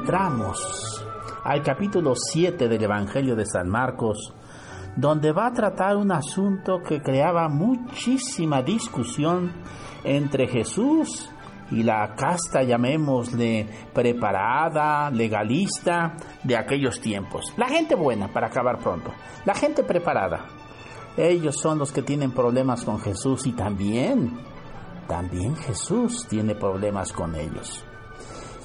Entramos 0.00 1.04
al 1.44 1.62
capítulo 1.62 2.14
7 2.14 2.68
del 2.68 2.82
Evangelio 2.82 3.34
de 3.34 3.44
San 3.44 3.68
Marcos, 3.68 4.32
donde 4.96 5.32
va 5.32 5.46
a 5.46 5.52
tratar 5.52 5.96
un 5.96 6.12
asunto 6.12 6.80
que 6.86 7.02
creaba 7.02 7.48
muchísima 7.48 8.62
discusión 8.62 9.52
entre 10.04 10.46
Jesús 10.46 11.28
y 11.70 11.82
la 11.82 12.14
casta, 12.14 12.62
llamémosle, 12.62 13.66
preparada, 13.92 15.10
legalista 15.10 16.14
de 16.44 16.56
aquellos 16.56 17.00
tiempos. 17.00 17.52
La 17.56 17.68
gente 17.68 17.94
buena, 17.94 18.28
para 18.28 18.46
acabar 18.46 18.78
pronto. 18.78 19.12
La 19.44 19.54
gente 19.54 19.82
preparada. 19.82 20.46
Ellos 21.16 21.56
son 21.60 21.78
los 21.78 21.92
que 21.92 22.02
tienen 22.02 22.30
problemas 22.30 22.84
con 22.84 23.00
Jesús 23.00 23.46
y 23.46 23.52
también, 23.52 24.38
también 25.08 25.56
Jesús 25.56 26.24
tiene 26.28 26.54
problemas 26.54 27.12
con 27.12 27.34
ellos. 27.34 27.84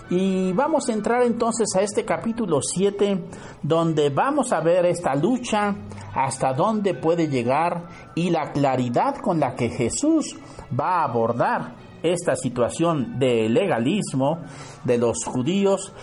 Y 0.10 0.52
vamos 0.52 0.90
a 0.90 0.94
entrar 0.94 1.24
entonces 1.24 1.68
a 1.76 1.82
este 1.82 2.04
capítulo 2.04 2.62
7, 2.62 3.24
donde 3.62 4.10
vamos 4.10 4.52
a 4.52 4.60
ver 4.60 4.86
esta 4.86 5.16
lucha, 5.16 5.76
hasta 6.14 6.54
dónde 6.54 6.94
puede 6.94 7.28
llegar 7.28 7.88
y 8.14 8.30
la 8.30 8.52
claridad 8.52 9.16
con 9.22 9.40
la 9.40 9.56
que 9.56 9.70
Jesús 9.70 10.36
va 10.78 11.00
a 11.00 11.04
abordar 11.06 11.76
esta 12.04 12.36
situación 12.36 13.18
de 13.18 13.48
legalismo 13.48 14.42
de 14.84 14.98
los 14.98 15.24
judíos, 15.26 15.94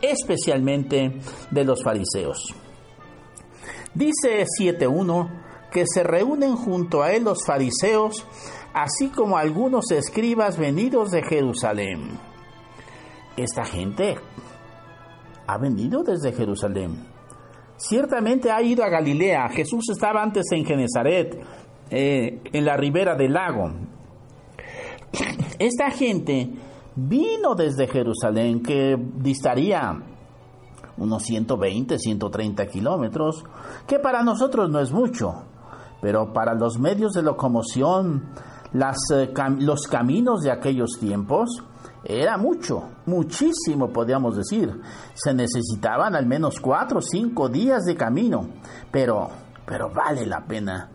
especialmente 0.00 1.18
de 1.50 1.64
los 1.64 1.82
fariseos. 1.82 2.54
Dice 3.92 4.44
7.1 4.60 5.70
que 5.72 5.84
se 5.86 6.04
reúnen 6.04 6.56
junto 6.56 7.02
a 7.02 7.12
él 7.12 7.24
los 7.24 7.44
fariseos, 7.44 8.24
así 8.72 9.08
como 9.08 9.36
algunos 9.36 9.90
escribas 9.90 10.56
venidos 10.56 11.10
de 11.10 11.22
Jerusalén 11.22 12.27
esta 13.42 13.64
gente 13.64 14.16
ha 15.46 15.58
venido 15.58 16.02
desde 16.02 16.32
Jerusalén. 16.32 17.06
Ciertamente 17.76 18.50
ha 18.50 18.60
ido 18.62 18.84
a 18.84 18.88
Galilea. 18.88 19.48
Jesús 19.50 19.88
estaba 19.90 20.22
antes 20.22 20.46
en 20.52 20.64
Genezaret, 20.64 21.40
eh, 21.90 22.40
en 22.52 22.64
la 22.64 22.76
ribera 22.76 23.14
del 23.14 23.32
lago. 23.32 23.70
Esta 25.58 25.90
gente 25.90 26.50
vino 26.96 27.54
desde 27.54 27.86
Jerusalén, 27.86 28.62
que 28.62 28.96
distaría 29.16 30.02
unos 30.96 31.22
120, 31.22 31.98
130 31.98 32.66
kilómetros, 32.66 33.44
que 33.86 33.98
para 33.98 34.22
nosotros 34.22 34.68
no 34.68 34.80
es 34.80 34.92
mucho, 34.92 35.44
pero 36.00 36.32
para 36.32 36.54
los 36.54 36.78
medios 36.78 37.12
de 37.12 37.22
locomoción, 37.22 38.30
eh, 38.74 39.28
los 39.60 39.86
caminos 39.86 40.42
de 40.42 40.50
aquellos 40.50 40.98
tiempos, 41.00 41.62
era 42.08 42.38
mucho, 42.38 42.88
muchísimo 43.04 43.92
podríamos 43.92 44.34
decir. 44.34 44.80
Se 45.12 45.34
necesitaban 45.34 46.16
al 46.16 46.24
menos 46.24 46.58
cuatro 46.58 47.00
o 47.00 47.02
cinco 47.02 47.50
días 47.50 47.84
de 47.84 47.94
camino, 47.94 48.48
pero, 48.90 49.28
pero 49.66 49.90
vale 49.92 50.24
la 50.24 50.40
pena. 50.46 50.90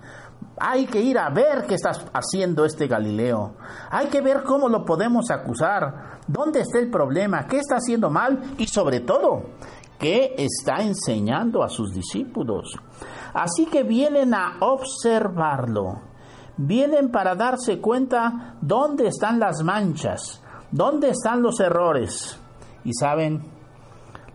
Hay 0.60 0.88
que 0.88 1.00
ir 1.00 1.20
a 1.20 1.30
ver 1.30 1.66
qué 1.68 1.76
está 1.76 1.92
haciendo 2.14 2.66
este 2.66 2.88
Galileo. 2.88 3.56
Hay 3.92 4.08
que 4.08 4.22
ver 4.22 4.42
cómo 4.42 4.68
lo 4.68 4.84
podemos 4.84 5.30
acusar, 5.30 6.20
dónde 6.28 6.62
está 6.62 6.80
el 6.80 6.90
problema, 6.90 7.46
qué 7.46 7.60
está 7.60 7.76
haciendo 7.76 8.10
mal 8.10 8.56
y 8.58 8.66
sobre 8.66 9.02
todo, 9.02 9.52
qué 10.00 10.34
está 10.36 10.78
enseñando 10.82 11.62
a 11.62 11.70
sus 11.70 11.94
discípulos. 11.94 12.76
Así 13.36 13.68
que 13.68 13.84
vienen 13.84 14.34
a 14.34 14.58
observarlo. 14.62 16.02
Vienen 16.58 17.12
para 17.12 17.36
darse 17.36 17.80
cuenta 17.80 18.58
dónde 18.62 19.08
están 19.08 19.40
las 19.40 19.64
manchas, 19.64 20.43
¿Dónde 20.74 21.12
están 21.12 21.44
los 21.44 21.60
errores? 21.60 22.40
Y 22.84 22.96
saben, 22.96 23.44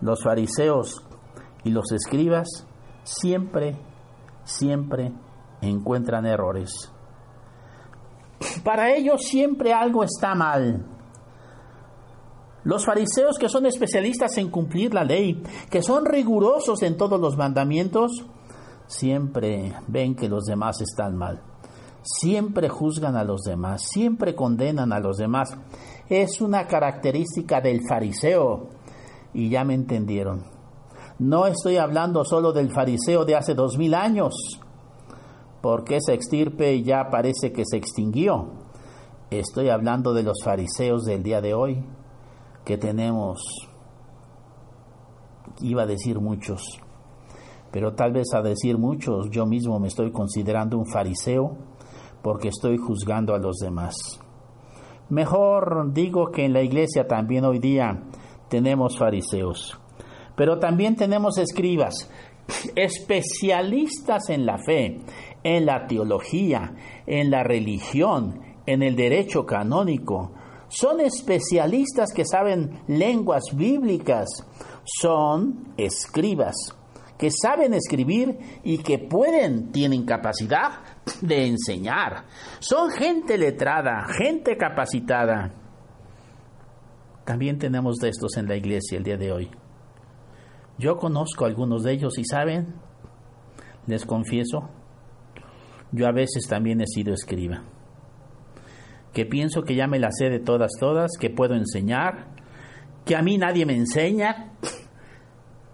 los 0.00 0.22
fariseos 0.22 1.04
y 1.64 1.70
los 1.70 1.90
escribas 1.90 2.64
siempre, 3.02 3.76
siempre 4.44 5.12
encuentran 5.60 6.26
errores. 6.26 6.92
Para 8.62 8.94
ellos 8.94 9.22
siempre 9.22 9.72
algo 9.72 10.04
está 10.04 10.36
mal. 10.36 10.86
Los 12.62 12.86
fariseos 12.86 13.36
que 13.36 13.48
son 13.48 13.66
especialistas 13.66 14.38
en 14.38 14.48
cumplir 14.48 14.94
la 14.94 15.02
ley, 15.02 15.42
que 15.68 15.82
son 15.82 16.04
rigurosos 16.04 16.82
en 16.82 16.96
todos 16.96 17.20
los 17.20 17.36
mandamientos, 17.36 18.12
siempre 18.86 19.74
ven 19.88 20.14
que 20.14 20.28
los 20.28 20.44
demás 20.44 20.80
están 20.82 21.16
mal. 21.16 21.42
Siempre 22.02 22.68
juzgan 22.68 23.16
a 23.16 23.24
los 23.24 23.42
demás, 23.42 23.82
siempre 23.90 24.36
condenan 24.36 24.92
a 24.92 25.00
los 25.00 25.16
demás 25.16 25.58
es 26.08 26.40
una 26.40 26.66
característica 26.66 27.60
del 27.60 27.80
fariseo. 27.88 28.68
Y 29.34 29.50
ya 29.50 29.64
me 29.64 29.74
entendieron. 29.74 30.44
No 31.18 31.46
estoy 31.46 31.76
hablando 31.76 32.24
solo 32.24 32.52
del 32.52 32.70
fariseo 32.70 33.24
de 33.24 33.34
hace 33.34 33.54
dos 33.54 33.76
mil 33.76 33.94
años, 33.94 34.34
porque 35.60 35.96
esa 35.96 36.12
extirpe 36.12 36.82
ya 36.82 37.08
parece 37.10 37.52
que 37.52 37.64
se 37.66 37.76
extinguió. 37.76 38.52
Estoy 39.30 39.68
hablando 39.68 40.14
de 40.14 40.22
los 40.22 40.38
fariseos 40.44 41.04
del 41.04 41.22
día 41.22 41.40
de 41.40 41.54
hoy, 41.54 41.84
que 42.64 42.78
tenemos, 42.78 43.40
iba 45.60 45.82
a 45.82 45.86
decir 45.86 46.20
muchos, 46.20 46.62
pero 47.72 47.94
tal 47.94 48.12
vez 48.12 48.28
a 48.32 48.40
decir 48.40 48.78
muchos, 48.78 49.28
yo 49.30 49.44
mismo 49.44 49.78
me 49.80 49.88
estoy 49.88 50.12
considerando 50.12 50.78
un 50.78 50.86
fariseo 50.86 51.56
porque 52.22 52.48
estoy 52.48 52.78
juzgando 52.78 53.34
a 53.34 53.38
los 53.38 53.56
demás. 53.56 54.20
Mejor 55.10 55.92
digo 55.94 56.30
que 56.30 56.44
en 56.44 56.52
la 56.52 56.62
iglesia 56.62 57.06
también 57.06 57.44
hoy 57.44 57.58
día 57.58 58.02
tenemos 58.48 58.98
fariseos, 58.98 59.78
pero 60.36 60.58
también 60.58 60.96
tenemos 60.96 61.38
escribas, 61.38 62.10
especialistas 62.76 64.28
en 64.28 64.44
la 64.44 64.58
fe, 64.58 65.00
en 65.42 65.64
la 65.64 65.86
teología, 65.86 66.74
en 67.06 67.30
la 67.30 67.42
religión, 67.42 68.40
en 68.66 68.82
el 68.82 68.96
derecho 68.96 69.46
canónico. 69.46 70.32
Son 70.68 71.00
especialistas 71.00 72.12
que 72.12 72.26
saben 72.26 72.82
lenguas 72.86 73.44
bíblicas, 73.54 74.28
son 74.84 75.72
escribas 75.78 76.74
que 77.18 77.30
saben 77.30 77.74
escribir 77.74 78.38
y 78.62 78.78
que 78.78 78.98
pueden, 78.98 79.72
tienen 79.72 80.06
capacidad 80.06 80.70
de 81.20 81.46
enseñar. 81.46 82.24
Son 82.58 82.90
gente 82.90 83.38
letrada, 83.38 84.06
gente 84.18 84.56
capacitada. 84.56 85.52
También 87.24 87.58
tenemos 87.58 87.96
de 87.96 88.08
estos 88.08 88.36
en 88.36 88.46
la 88.46 88.56
iglesia 88.56 88.98
el 88.98 89.04
día 89.04 89.16
de 89.16 89.32
hoy. 89.32 89.50
Yo 90.78 90.96
conozco 90.96 91.44
a 91.44 91.48
algunos 91.48 91.82
de 91.82 91.92
ellos 91.92 92.18
y 92.18 92.24
saben, 92.24 92.74
les 93.86 94.06
confieso, 94.06 94.70
yo 95.92 96.06
a 96.06 96.12
veces 96.12 96.46
también 96.48 96.80
he 96.80 96.86
sido 96.86 97.12
escriba. 97.12 97.64
Que 99.12 99.26
pienso 99.26 99.62
que 99.62 99.74
ya 99.74 99.86
me 99.86 99.98
la 99.98 100.12
sé 100.12 100.30
de 100.30 100.38
todas, 100.38 100.72
todas, 100.78 101.12
que 101.18 101.30
puedo 101.30 101.54
enseñar, 101.54 102.28
que 103.04 103.16
a 103.16 103.22
mí 103.22 103.38
nadie 103.38 103.66
me 103.66 103.74
enseña, 103.74 104.52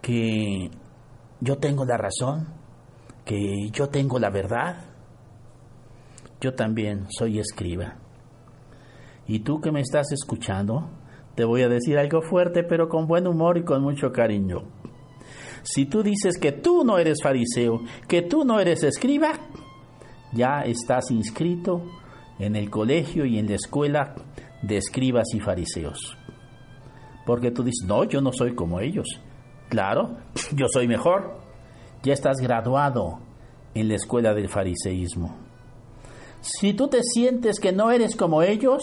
que 0.00 0.70
yo 1.40 1.58
tengo 1.58 1.84
la 1.84 1.96
razón, 1.96 2.48
que 3.24 3.68
yo 3.72 3.88
tengo 3.88 4.18
la 4.18 4.30
verdad. 4.30 4.93
Yo 6.44 6.52
también 6.52 7.06
soy 7.08 7.38
escriba. 7.38 7.94
Y 9.26 9.38
tú 9.38 9.62
que 9.62 9.72
me 9.72 9.80
estás 9.80 10.12
escuchando, 10.12 10.90
te 11.34 11.46
voy 11.46 11.62
a 11.62 11.70
decir 11.70 11.96
algo 11.96 12.20
fuerte, 12.20 12.64
pero 12.64 12.90
con 12.90 13.06
buen 13.06 13.26
humor 13.26 13.56
y 13.56 13.64
con 13.64 13.80
mucho 13.80 14.12
cariño. 14.12 14.64
Si 15.62 15.86
tú 15.86 16.02
dices 16.02 16.36
que 16.38 16.52
tú 16.52 16.84
no 16.84 16.98
eres 16.98 17.22
fariseo, 17.22 17.80
que 18.06 18.20
tú 18.20 18.44
no 18.44 18.60
eres 18.60 18.82
escriba, 18.82 19.32
ya 20.34 20.60
estás 20.66 21.10
inscrito 21.10 21.80
en 22.38 22.56
el 22.56 22.68
colegio 22.68 23.24
y 23.24 23.38
en 23.38 23.46
la 23.46 23.54
escuela 23.54 24.14
de 24.60 24.76
escribas 24.76 25.28
y 25.32 25.40
fariseos. 25.40 26.18
Porque 27.24 27.52
tú 27.52 27.62
dices, 27.62 27.86
no, 27.88 28.04
yo 28.04 28.20
no 28.20 28.32
soy 28.34 28.54
como 28.54 28.80
ellos. 28.80 29.06
Claro, 29.70 30.18
yo 30.54 30.66
soy 30.70 30.88
mejor. 30.88 31.38
Ya 32.02 32.12
estás 32.12 32.36
graduado 32.36 33.20
en 33.72 33.88
la 33.88 33.94
escuela 33.94 34.34
del 34.34 34.50
fariseísmo. 34.50 35.43
Si 36.44 36.74
tú 36.74 36.88
te 36.88 37.02
sientes 37.02 37.58
que 37.58 37.72
no 37.72 37.90
eres 37.90 38.16
como 38.16 38.42
ellos, 38.42 38.82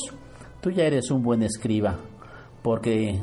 tú 0.61 0.71
ya 0.71 0.83
eres 0.83 1.11
un 1.11 1.21
buen 1.21 1.43
escriba, 1.43 1.95
porque 2.63 3.21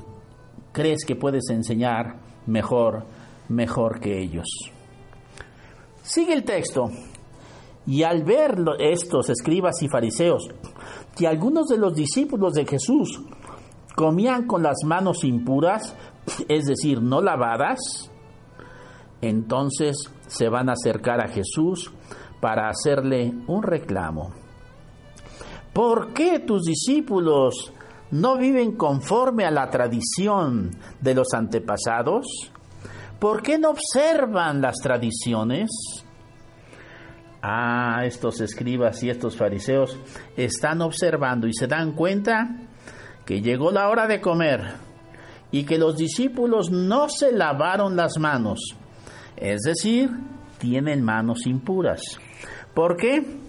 crees 0.71 1.05
que 1.05 1.17
puedes 1.17 1.51
enseñar 1.51 2.21
mejor, 2.47 3.05
mejor 3.49 3.99
que 3.99 4.23
ellos. 4.23 4.47
Sigue 6.03 6.35
el 6.35 6.45
texto. 6.45 6.85
Y 7.85 8.05
al 8.05 8.23
ver 8.23 8.55
estos 8.79 9.29
escribas 9.29 9.83
y 9.83 9.89
fariseos, 9.89 10.49
que 11.17 11.27
algunos 11.27 11.67
de 11.67 11.79
los 11.79 11.95
discípulos 11.95 12.53
de 12.53 12.65
Jesús 12.65 13.21
comían 13.97 14.47
con 14.47 14.63
las 14.63 14.85
manos 14.85 15.25
impuras, 15.25 15.97
es 16.49 16.67
decir, 16.67 17.03
no 17.03 17.21
lavadas, 17.21 17.81
entonces 19.21 19.97
se 20.29 20.49
van 20.49 20.69
a 20.69 20.75
acercar 20.75 21.21
a 21.21 21.29
Jesús 21.29 21.93
para 22.41 22.69
hacerle 22.69 23.33
un 23.47 23.63
reclamo. 23.63 24.33
¿Por 25.73 26.13
qué 26.13 26.41
tus 26.41 26.65
discípulos 26.65 27.73
no 28.11 28.37
viven 28.37 28.73
conforme 28.77 29.45
a 29.45 29.51
la 29.51 29.71
tradición 29.71 30.71
de 31.01 31.15
los 31.15 31.29
antepasados? 31.35 32.27
¿Por 33.19 33.43
qué 33.43 33.59
no 33.59 33.71
observan 33.71 34.61
las 34.61 34.77
tradiciones? 34.77 35.71
Ah, 37.43 38.03
estos 38.05 38.41
escribas 38.41 39.03
y 39.03 39.11
estos 39.11 39.37
fariseos 39.37 39.99
están 40.37 40.83
observando 40.83 41.47
y 41.47 41.55
se 41.55 41.67
dan 41.67 41.93
cuenta 41.93 42.49
que 43.25 43.41
llegó 43.41 43.71
la 43.71 43.89
hora 43.89 44.07
de 44.07 44.21
comer 44.21 44.75
y 45.51 45.65
que 45.65 45.79
los 45.79 45.97
discípulos 45.97 46.71
no 46.71 47.09
se 47.09 47.33
lavaron 47.33 47.97
las 47.97 48.19
manos, 48.19 48.77
es 49.37 49.61
decir, 49.61 50.11
tienen 50.59 51.03
manos 51.03 51.47
impuras. 51.47 52.03
¿Por 52.75 52.97
qué? 52.97 53.41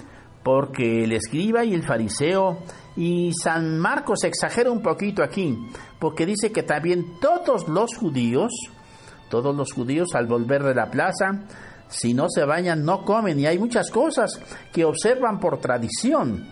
Porque 0.43 1.03
el 1.03 1.11
escriba 1.11 1.65
y 1.65 1.73
el 1.73 1.83
fariseo 1.83 2.59
y 2.95 3.31
San 3.33 3.79
Marcos 3.79 4.23
exagera 4.23 4.71
un 4.71 4.81
poquito 4.81 5.23
aquí, 5.23 5.57
porque 5.99 6.25
dice 6.25 6.51
que 6.51 6.63
también 6.63 7.19
todos 7.19 7.67
los 7.67 7.95
judíos, 7.95 8.51
todos 9.29 9.55
los 9.55 9.71
judíos 9.73 10.09
al 10.15 10.27
volver 10.27 10.63
de 10.63 10.75
la 10.75 10.89
plaza, 10.89 11.45
si 11.87 12.13
no 12.13 12.27
se 12.29 12.45
bañan 12.45 12.85
no 12.85 13.03
comen 13.03 13.39
y 13.39 13.45
hay 13.45 13.57
muchas 13.57 13.89
cosas 13.89 14.39
que 14.71 14.85
observan 14.85 15.39
por 15.39 15.59
tradición, 15.59 16.47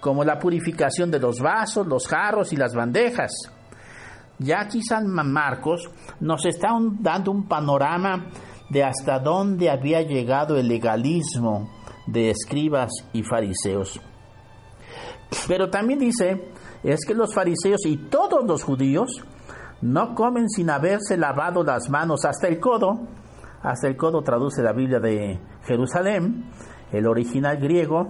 como 0.00 0.24
la 0.24 0.38
purificación 0.38 1.10
de 1.10 1.20
los 1.20 1.38
vasos, 1.40 1.86
los 1.86 2.06
jarros 2.06 2.52
y 2.52 2.56
las 2.56 2.74
bandejas. 2.74 3.30
Ya 4.38 4.60
aquí 4.60 4.82
San 4.82 5.08
Marcos 5.08 5.88
nos 6.20 6.44
está 6.44 6.70
dando 6.98 7.30
un 7.30 7.46
panorama 7.46 8.26
de 8.72 8.84
hasta 8.84 9.18
dónde 9.18 9.70
había 9.70 10.00
llegado 10.02 10.56
el 10.56 10.68
legalismo 10.68 11.70
de 12.06 12.30
escribas 12.30 12.90
y 13.12 13.22
fariseos. 13.22 14.00
Pero 15.46 15.68
también 15.70 15.98
dice, 15.98 16.52
es 16.82 17.04
que 17.06 17.14
los 17.14 17.34
fariseos 17.34 17.84
y 17.86 17.96
todos 17.96 18.44
los 18.46 18.64
judíos 18.64 19.22
no 19.82 20.14
comen 20.14 20.48
sin 20.48 20.70
haberse 20.70 21.16
lavado 21.16 21.62
las 21.62 21.90
manos 21.90 22.24
hasta 22.24 22.48
el 22.48 22.58
codo 22.60 23.00
hasta 23.62 23.86
el 23.86 23.96
codo 23.96 24.22
traduce 24.22 24.62
la 24.62 24.72
Biblia 24.72 24.98
de 24.98 25.38
Jerusalén. 25.64 26.46
El 26.90 27.06
original 27.06 27.58
griego 27.58 28.08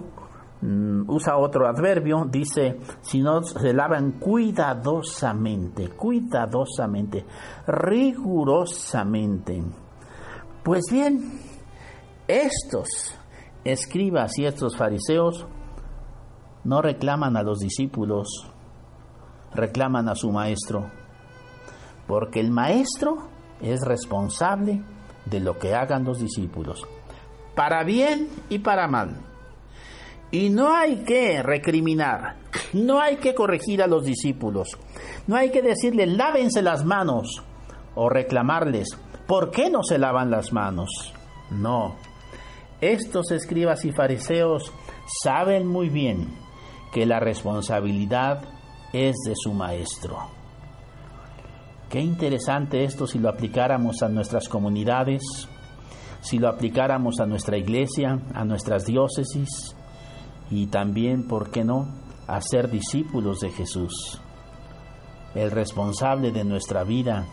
mm, 0.62 1.02
usa 1.08 1.36
otro 1.36 1.68
adverbio, 1.68 2.24
dice, 2.24 2.78
si 3.02 3.20
no 3.20 3.42
se 3.42 3.74
lavan 3.74 4.12
cuidadosamente, 4.12 5.90
cuidadosamente, 5.90 7.26
rigurosamente. 7.66 9.62
Pues 10.64 10.84
bien, 10.92 11.40
estos 12.28 12.88
escribas 13.64 14.38
y 14.38 14.46
estos 14.46 14.76
fariseos 14.76 15.44
no 16.62 16.80
reclaman 16.80 17.36
a 17.36 17.42
los 17.42 17.58
discípulos, 17.58 18.28
reclaman 19.52 20.08
a 20.08 20.14
su 20.14 20.30
maestro, 20.30 20.88
porque 22.06 22.38
el 22.38 22.52
maestro 22.52 23.28
es 23.60 23.80
responsable 23.84 24.84
de 25.24 25.40
lo 25.40 25.58
que 25.58 25.74
hagan 25.74 26.04
los 26.04 26.20
discípulos, 26.20 26.86
para 27.56 27.82
bien 27.82 28.28
y 28.48 28.60
para 28.60 28.86
mal. 28.86 29.16
Y 30.30 30.48
no 30.48 30.76
hay 30.76 31.02
que 31.02 31.42
recriminar, 31.42 32.36
no 32.72 33.00
hay 33.00 33.16
que 33.16 33.34
corregir 33.34 33.82
a 33.82 33.88
los 33.88 34.04
discípulos, 34.04 34.78
no 35.26 35.34
hay 35.34 35.50
que 35.50 35.60
decirles 35.60 36.16
lávense 36.16 36.62
las 36.62 36.84
manos 36.84 37.42
o 37.96 38.08
reclamarles, 38.08 38.96
¿por 39.32 39.50
qué 39.50 39.70
no 39.70 39.82
se 39.82 39.96
lavan 39.96 40.31
las 40.31 40.52
manos? 40.52 40.90
No, 41.50 41.94
estos 42.82 43.31
escribas 43.31 43.82
y 43.87 43.90
fariseos 43.90 44.70
saben 45.25 45.67
muy 45.67 45.88
bien 45.88 46.29
que 46.93 47.06
la 47.06 47.19
responsabilidad 47.19 48.44
es 48.93 49.17
de 49.25 49.32
su 49.34 49.55
maestro. 49.55 50.19
Qué 51.88 52.00
interesante 52.00 52.84
esto 52.84 53.06
si 53.06 53.19
lo 53.19 53.31
aplicáramos 53.31 54.02
a 54.02 54.11
nuestras 54.11 54.50
comunidades, 54.50 55.23
si 56.20 56.38
lo 56.38 56.50
aplicáramos 56.50 57.19
a 57.19 57.25
nuestra 57.25 57.56
iglesia, 57.56 58.20
a 58.34 58.44
nuestras 58.44 58.84
diócesis 58.84 59.75
y 60.50 60.67
también, 60.67 61.26
¿por 61.26 61.50
qué 61.50 61.64
no?, 61.64 61.88
a 62.26 62.38
ser 62.43 62.70
discípulos 62.70 63.40
de 63.40 63.49
Jesús. 63.49 64.20
El 65.34 65.50
responsable 65.50 66.32
de 66.32 66.44
nuestra 66.44 66.84
vida, 66.84 67.25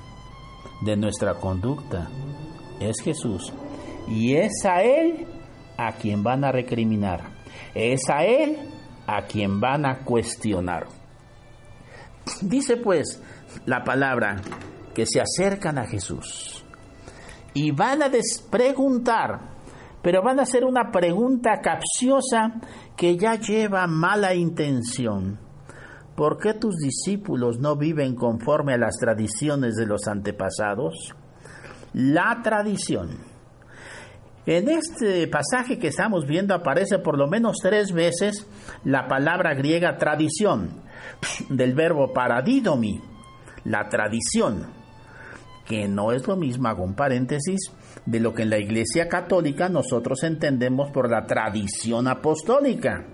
de 0.82 0.96
nuestra 0.96 1.36
conducta, 1.36 2.10
es 2.80 3.02
Jesús. 3.02 3.54
Y 4.08 4.36
es 4.36 4.66
a 4.66 4.82
Él 4.82 5.28
a 5.78 5.94
quien 5.94 6.24
van 6.24 6.44
a 6.44 6.52
recriminar. 6.52 7.32
Es 7.74 8.02
a 8.10 8.24
Él 8.24 8.58
a 9.08 9.24
quien 9.24 9.60
van 9.60 9.86
a 9.86 10.00
cuestionar. 10.00 10.88
Dice 12.42 12.78
pues 12.78 13.22
la 13.66 13.84
palabra 13.84 14.38
que 14.94 15.06
se 15.06 15.20
acercan 15.20 15.78
a 15.78 15.88
Jesús 15.88 16.64
y 17.54 17.72
van 17.72 18.04
a 18.04 18.12
preguntar, 18.50 19.40
pero 20.02 20.22
van 20.22 20.40
a 20.40 20.44
hacer 20.44 20.64
una 20.64 20.92
pregunta 20.92 21.60
capciosa 21.62 22.62
que 22.96 23.18
ya 23.18 23.36
lleva 23.36 23.88
mala 23.88 24.36
intención. 24.36 25.40
¿Por 26.20 26.38
qué 26.38 26.54
tus 26.54 26.76
discípulos 26.76 27.60
no 27.60 27.78
viven 27.78 28.14
conforme 28.14 28.74
a 28.74 28.78
las 28.78 28.98
tradiciones 28.98 29.76
de 29.76 29.86
los 29.86 30.06
antepasados? 30.06 31.16
La 31.94 32.42
tradición. 32.44 33.12
En 34.46 34.68
este 34.68 35.30
pasaje 35.30 35.80
que 35.80 35.88
estamos 35.88 36.26
viendo 36.26 36.54
aparece 36.54 37.00
por 37.00 37.18
lo 37.18 37.30
menos 37.30 37.60
tres 37.62 37.94
veces 37.94 38.46
la 38.84 39.08
palabra 39.08 39.54
griega 39.54 39.96
tradición, 39.96 40.84
del 41.48 41.74
verbo 41.74 42.12
paradidomi, 42.12 43.00
la 43.64 43.88
tradición, 43.88 44.74
que 45.66 45.88
no 45.88 46.12
es 46.12 46.28
lo 46.28 46.36
mismo, 46.36 46.68
hago 46.68 46.84
un 46.84 46.96
paréntesis, 46.96 47.72
de 48.06 48.20
lo 48.20 48.34
que 48.34 48.42
en 48.42 48.50
la 48.50 48.60
Iglesia 48.60 49.08
Católica 49.08 49.70
nosotros 49.70 50.22
entendemos 50.24 50.92
por 50.92 51.10
la 51.10 51.26
tradición 51.26 52.10
apostólica. 52.10 53.06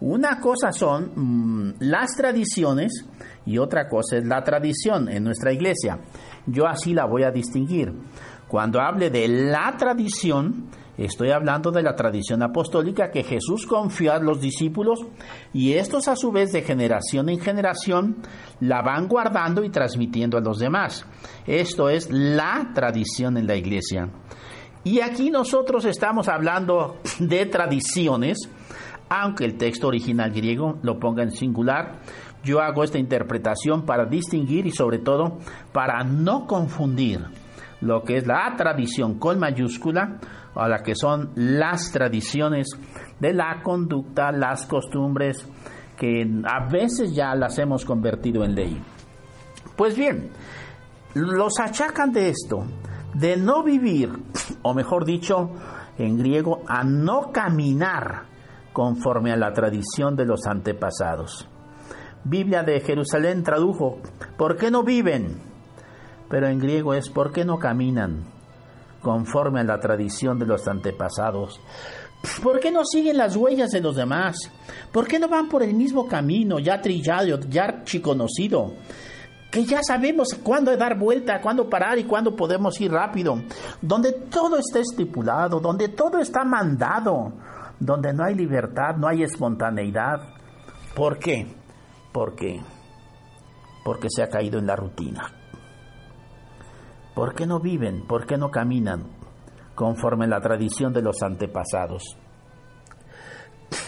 Una 0.00 0.38
cosa 0.40 0.72
son 0.72 1.12
mm, 1.14 1.74
las 1.80 2.14
tradiciones 2.14 3.04
y 3.46 3.58
otra 3.58 3.88
cosa 3.88 4.18
es 4.18 4.26
la 4.26 4.42
tradición 4.42 5.08
en 5.08 5.24
nuestra 5.24 5.52
iglesia. 5.52 5.98
Yo 6.46 6.66
así 6.66 6.94
la 6.94 7.06
voy 7.06 7.24
a 7.24 7.30
distinguir. 7.30 7.92
Cuando 8.46 8.80
hable 8.80 9.10
de 9.10 9.28
la 9.28 9.74
tradición, 9.76 10.70
Estoy 10.98 11.30
hablando 11.30 11.70
de 11.70 11.80
la 11.80 11.94
tradición 11.94 12.42
apostólica 12.42 13.12
que 13.12 13.22
Jesús 13.22 13.66
confió 13.66 14.12
a 14.12 14.18
los 14.18 14.40
discípulos 14.40 14.98
y 15.52 15.74
estos 15.74 16.08
a 16.08 16.16
su 16.16 16.32
vez 16.32 16.50
de 16.50 16.62
generación 16.62 17.28
en 17.28 17.38
generación 17.38 18.16
la 18.58 18.82
van 18.82 19.06
guardando 19.06 19.62
y 19.62 19.70
transmitiendo 19.70 20.36
a 20.36 20.40
los 20.40 20.58
demás. 20.58 21.06
Esto 21.46 21.88
es 21.88 22.10
la 22.10 22.72
tradición 22.74 23.36
en 23.36 23.46
la 23.46 23.54
iglesia. 23.54 24.10
Y 24.82 25.00
aquí 25.00 25.30
nosotros 25.30 25.84
estamos 25.84 26.28
hablando 26.28 26.96
de 27.20 27.46
tradiciones, 27.46 28.38
aunque 29.08 29.44
el 29.44 29.56
texto 29.56 29.88
original 29.88 30.30
griego 30.30 30.78
lo 30.82 30.98
ponga 30.98 31.22
en 31.22 31.30
singular, 31.30 32.00
yo 32.44 32.60
hago 32.60 32.84
esta 32.84 32.98
interpretación 32.98 33.84
para 33.84 34.06
distinguir 34.06 34.66
y 34.66 34.70
sobre 34.70 34.98
todo 34.98 35.38
para 35.72 36.04
no 36.04 36.46
confundir 36.46 37.20
lo 37.80 38.02
que 38.02 38.16
es 38.16 38.26
la 38.26 38.54
tradición 38.56 39.18
con 39.18 39.38
mayúscula 39.38 40.18
a 40.54 40.68
la 40.68 40.82
que 40.82 40.94
son 40.94 41.30
las 41.36 41.92
tradiciones 41.92 42.68
de 43.20 43.32
la 43.32 43.62
conducta, 43.62 44.32
las 44.32 44.66
costumbres 44.66 45.46
que 45.96 46.26
a 46.44 46.68
veces 46.68 47.14
ya 47.14 47.34
las 47.34 47.58
hemos 47.58 47.84
convertido 47.84 48.44
en 48.44 48.54
ley. 48.54 48.82
Pues 49.76 49.96
bien, 49.96 50.30
los 51.14 51.58
achacan 51.60 52.12
de 52.12 52.30
esto, 52.30 52.64
de 53.14 53.36
no 53.36 53.62
vivir, 53.62 54.10
o 54.62 54.74
mejor 54.74 55.04
dicho, 55.04 55.50
en 55.98 56.18
griego, 56.18 56.62
a 56.68 56.84
no 56.84 57.32
caminar 57.32 58.27
conforme 58.78 59.32
a 59.32 59.36
la 59.36 59.52
tradición 59.52 60.14
de 60.14 60.24
los 60.24 60.46
antepasados. 60.46 61.48
Biblia 62.22 62.62
de 62.62 62.78
Jerusalén 62.78 63.42
tradujo, 63.42 63.98
¿por 64.36 64.56
qué 64.56 64.70
no 64.70 64.84
viven? 64.84 65.48
pero 66.28 66.46
en 66.46 66.60
griego 66.60 66.94
es 66.94 67.08
¿por 67.08 67.32
qué 67.32 67.44
no 67.44 67.58
caminan 67.58 68.24
conforme 69.02 69.58
a 69.58 69.64
la 69.64 69.80
tradición 69.80 70.38
de 70.38 70.46
los 70.46 70.68
antepasados? 70.68 71.60
¿Por 72.40 72.60
qué 72.60 72.70
no 72.70 72.84
siguen 72.84 73.16
las 73.16 73.34
huellas 73.34 73.70
de 73.70 73.80
los 73.80 73.96
demás? 73.96 74.36
¿Por 74.92 75.08
qué 75.08 75.18
no 75.18 75.28
van 75.28 75.48
por 75.48 75.64
el 75.64 75.74
mismo 75.74 76.06
camino 76.06 76.60
ya 76.60 76.80
trillado, 76.80 77.40
ya 77.48 77.64
archiconocido? 77.64 78.74
Que 79.50 79.64
ya 79.64 79.80
sabemos 79.82 80.28
cuándo 80.40 80.76
dar 80.76 80.96
vuelta, 80.96 81.40
cuándo 81.40 81.68
parar 81.68 81.98
y 81.98 82.04
cuándo 82.04 82.36
podemos 82.36 82.80
ir 82.80 82.92
rápido. 82.92 83.42
Donde 83.82 84.12
todo 84.12 84.58
está 84.58 84.78
estipulado, 84.78 85.58
donde 85.58 85.88
todo 85.88 86.18
está 86.18 86.44
mandado, 86.44 87.32
donde 87.80 88.12
no 88.12 88.24
hay 88.24 88.34
libertad, 88.34 88.96
no 88.96 89.08
hay 89.08 89.22
espontaneidad. 89.22 90.20
¿Por 90.94 91.18
qué? 91.18 91.46
Porque 92.12 92.60
porque 93.88 94.08
se 94.10 94.22
ha 94.22 94.28
caído 94.28 94.58
en 94.58 94.66
la 94.66 94.76
rutina. 94.76 95.32
¿Por 97.14 97.34
qué 97.34 97.46
no 97.46 97.58
viven? 97.58 98.06
¿Por 98.06 98.26
qué 98.26 98.36
no 98.36 98.50
caminan 98.50 99.04
conforme 99.74 100.26
la 100.26 100.42
tradición 100.42 100.92
de 100.92 101.00
los 101.00 101.22
antepasados? 101.22 102.02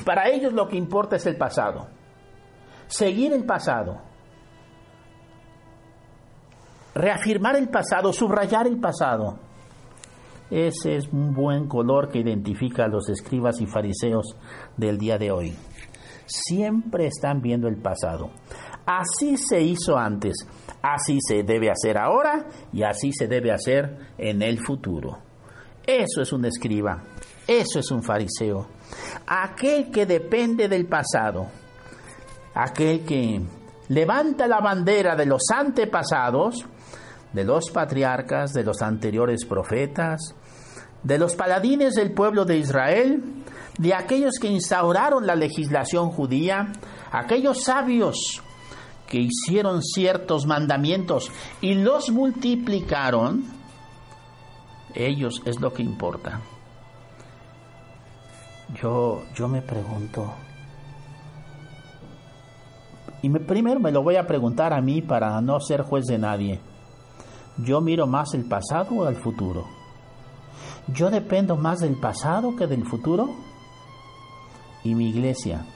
Para 0.07 0.31
ellos 0.31 0.55
lo 0.55 0.67
que 0.69 0.79
importa 0.79 1.17
es 1.17 1.27
el 1.27 1.37
pasado. 1.37 1.89
Seguir 2.87 3.35
el 3.35 3.45
pasado. 3.45 4.01
Reafirmar 6.95 7.57
el 7.57 7.69
pasado, 7.69 8.11
subrayar 8.11 8.67
el 8.67 8.81
pasado. 8.81 9.39
Ese 10.51 10.97
es 10.97 11.09
un 11.13 11.33
buen 11.33 11.69
color 11.69 12.11
que 12.11 12.19
identifica 12.19 12.85
a 12.85 12.89
los 12.89 13.09
escribas 13.09 13.61
y 13.61 13.67
fariseos 13.67 14.37
del 14.77 14.99
día 14.99 15.17
de 15.17 15.31
hoy. 15.31 15.55
Siempre 16.27 17.07
están 17.07 17.41
viendo 17.41 17.69
el 17.69 17.81
pasado. 17.81 18.31
Así 18.85 19.37
se 19.37 19.61
hizo 19.61 19.97
antes, 19.97 20.47
así 20.83 21.19
se 21.21 21.45
debe 21.45 21.71
hacer 21.71 21.97
ahora 21.97 22.47
y 22.73 22.83
así 22.83 23.13
se 23.13 23.29
debe 23.29 23.53
hacer 23.53 23.97
en 24.19 24.43
el 24.43 24.59
futuro. 24.59 25.19
Eso 25.87 26.23
es 26.23 26.33
un 26.33 26.45
escriba, 26.45 27.03
eso 27.47 27.79
es 27.79 27.91
un 27.91 28.03
fariseo. 28.03 28.67
Aquel 29.27 29.91
que 29.91 30.07
depende 30.07 30.69
del 30.69 30.87
pasado, 30.87 31.47
aquel 32.55 33.05
que 33.05 33.41
levanta 33.89 34.49
la 34.49 34.61
bandera 34.61 35.15
de 35.15 35.27
los 35.27 35.43
antepasados, 35.55 36.67
de 37.33 37.45
los 37.45 37.71
patriarcas, 37.71 38.53
de 38.53 38.65
los 38.65 38.83
anteriores 38.83 39.45
profetas, 39.45 40.35
de 41.03 41.19
los 41.19 41.35
paladines 41.35 41.95
del 41.95 42.13
pueblo 42.13 42.45
de 42.45 42.59
Israel, 42.59 43.23
de 43.79 43.95
aquellos 43.95 44.35
que 44.41 44.49
instauraron 44.49 45.27
la 45.27 45.35
legislación 45.35 46.11
judía, 46.11 46.73
aquellos 47.11 47.63
sabios 47.63 48.43
que 49.07 49.19
hicieron 49.19 49.83
ciertos 49.83 50.47
mandamientos 50.47 51.31
y 51.61 51.75
los 51.75 52.11
multiplicaron, 52.11 53.45
ellos 54.95 55.43
es 55.45 55.61
lo 55.61 55.73
que 55.73 55.83
importa. 55.83 56.41
Yo, 58.81 59.23
yo 59.35 59.49
me 59.49 59.63
pregunto, 59.63 60.33
y 63.23 63.29
me, 63.29 63.41
primero 63.41 63.81
me 63.81 63.91
lo 63.91 64.03
voy 64.03 64.17
a 64.17 64.27
preguntar 64.27 64.73
a 64.73 64.81
mí 64.81 65.03
para 65.03 65.41
no 65.41 65.59
ser 65.61 65.83
juez 65.83 66.07
de 66.07 66.19
nadie. 66.19 66.61
¿Yo 67.59 67.81
miro 67.81 68.07
más 68.07 68.33
el 68.35 68.45
pasado 68.45 68.95
o 68.97 69.09
el 69.09 69.17
futuro? 69.17 69.80
¿Yo 70.95 71.11
dependo 71.11 71.57
más 71.57 71.81
del 71.81 72.01
pasado 72.01 72.57
que 72.57 72.67
del 72.67 72.85
futuro? 72.85 73.29
¿Y 74.83 74.95
mi 74.95 75.11
iglesia? 75.11 75.67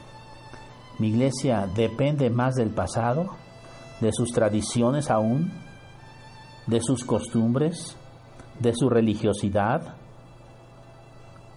Mi 0.98 1.08
iglesia 1.08 1.68
depende 1.74 2.30
más 2.30 2.54
del 2.54 2.70
pasado, 2.70 3.28
de 4.00 4.10
sus 4.12 4.30
tradiciones 4.32 5.10
aún, 5.10 5.52
de 6.66 6.80
sus 6.80 7.04
costumbres, 7.04 7.96
de 8.58 8.72
su 8.74 8.88
religiosidad, 8.88 9.94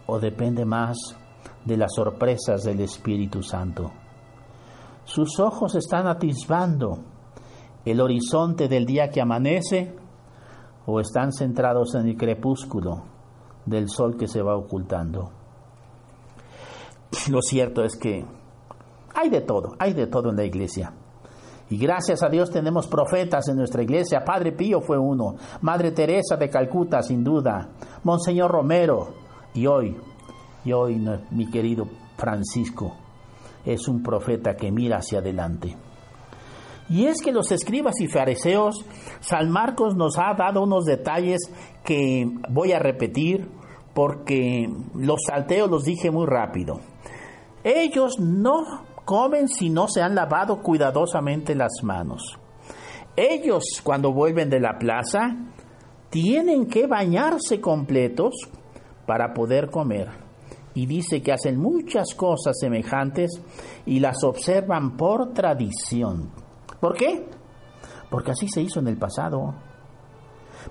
o 0.06 0.20
depende 0.20 0.66
más 0.66 0.98
de 1.66 1.78
las 1.78 1.94
sorpresas 1.96 2.64
del 2.64 2.82
Espíritu 2.82 3.42
Santo. 3.42 3.92
Sus 5.06 5.40
ojos 5.40 5.74
están 5.76 6.06
atisbando 6.06 7.00
el 7.86 8.02
horizonte 8.02 8.68
del 8.68 8.86
día 8.86 9.10
que 9.10 9.22
amanece 9.22 9.96
o 10.86 11.00
están 11.00 11.32
centrados 11.32 11.96
en 11.96 12.08
el 12.08 12.18
crepúsculo 12.18 13.17
del 13.68 13.90
sol 13.90 14.18
que 14.18 14.28
se 14.28 14.42
va 14.42 14.58
ocultando. 14.58 15.30
Lo 17.30 17.42
cierto 17.42 17.84
es 17.84 17.96
que 17.96 18.26
hay 19.14 19.30
de 19.30 19.42
todo, 19.42 19.76
hay 19.78 19.94
de 19.94 20.08
todo 20.08 20.30
en 20.30 20.38
la 20.38 20.46
iglesia. 20.46 20.94
Y 21.70 21.78
gracias 21.78 22.24
a 22.24 22.30
Dios 22.30 22.50
tenemos 22.50 22.88
profetas 22.88 23.50
en 23.50 23.58
nuestra 23.58 23.84
iglesia. 23.84 24.24
Padre 24.24 24.54
Pío 24.54 24.80
fue 24.80 24.98
uno, 24.98 25.36
Madre 25.62 25.92
Teresa 25.92 26.38
de 26.38 26.50
Calcuta 26.50 27.02
sin 27.02 27.24
duda, 27.24 27.70
Monseñor 28.04 28.52
Romero 28.52 29.14
y 29.54 29.68
hoy, 29.68 29.98
y 30.64 30.72
hoy 30.72 30.98
mi 31.32 31.50
querido 31.50 31.86
Francisco 32.16 32.94
es 33.66 33.88
un 33.90 34.02
profeta 34.02 34.56
que 34.56 34.72
mira 34.72 34.98
hacia 34.98 35.20
adelante. 35.20 35.76
Y 36.90 37.06
es 37.06 37.22
que 37.22 37.34
los 37.34 37.52
escribas 37.52 38.00
y 38.00 38.08
fariseos, 38.08 38.86
San 39.20 39.52
Marcos 39.52 39.96
nos 39.96 40.18
ha 40.18 40.34
dado 40.38 40.64
unos 40.64 40.86
detalles 40.86 41.52
que 41.84 42.26
voy 42.50 42.72
a 42.72 42.80
repetir 42.80 43.50
porque 43.98 44.70
los 44.94 45.22
salteos 45.27 45.72
los 45.72 45.84
dije 45.84 46.12
muy 46.12 46.27
rápido. 46.27 46.82
Ellos 47.63 48.20
no 48.20 48.86
comen 49.06 49.48
si 49.48 49.72
no 49.72 49.88
se 49.88 50.04
han 50.04 50.13
lavado 50.13 50.62
cuidadosamente 50.62 51.56
las 51.56 51.82
manos. 51.82 52.38
Ellos, 53.16 53.63
cuando 53.84 54.13
vuelven 54.13 54.51
de 54.51 54.60
la 54.60 54.77
plaza, 54.77 55.36
tienen 56.12 56.68
que 56.68 56.86
bañarse 56.86 57.60
completos 57.60 58.36
para 59.08 59.34
poder 59.34 59.72
comer. 59.72 60.10
Y 60.75 60.86
dice 60.86 61.24
que 61.24 61.34
hacen 61.34 61.60
muchas 61.60 62.13
cosas 62.13 62.56
semejantes 62.60 63.32
y 63.88 64.00
las 64.00 64.24
observan 64.24 64.96
por 64.96 65.34
tradición. 65.34 66.30
¿Por 66.80 66.94
qué? 66.94 67.25
Porque 68.12 68.30
así 68.30 68.48
se 68.48 68.62
hizo 68.62 68.80
en 68.80 68.89
el 68.89 68.98
pasado. 68.98 69.56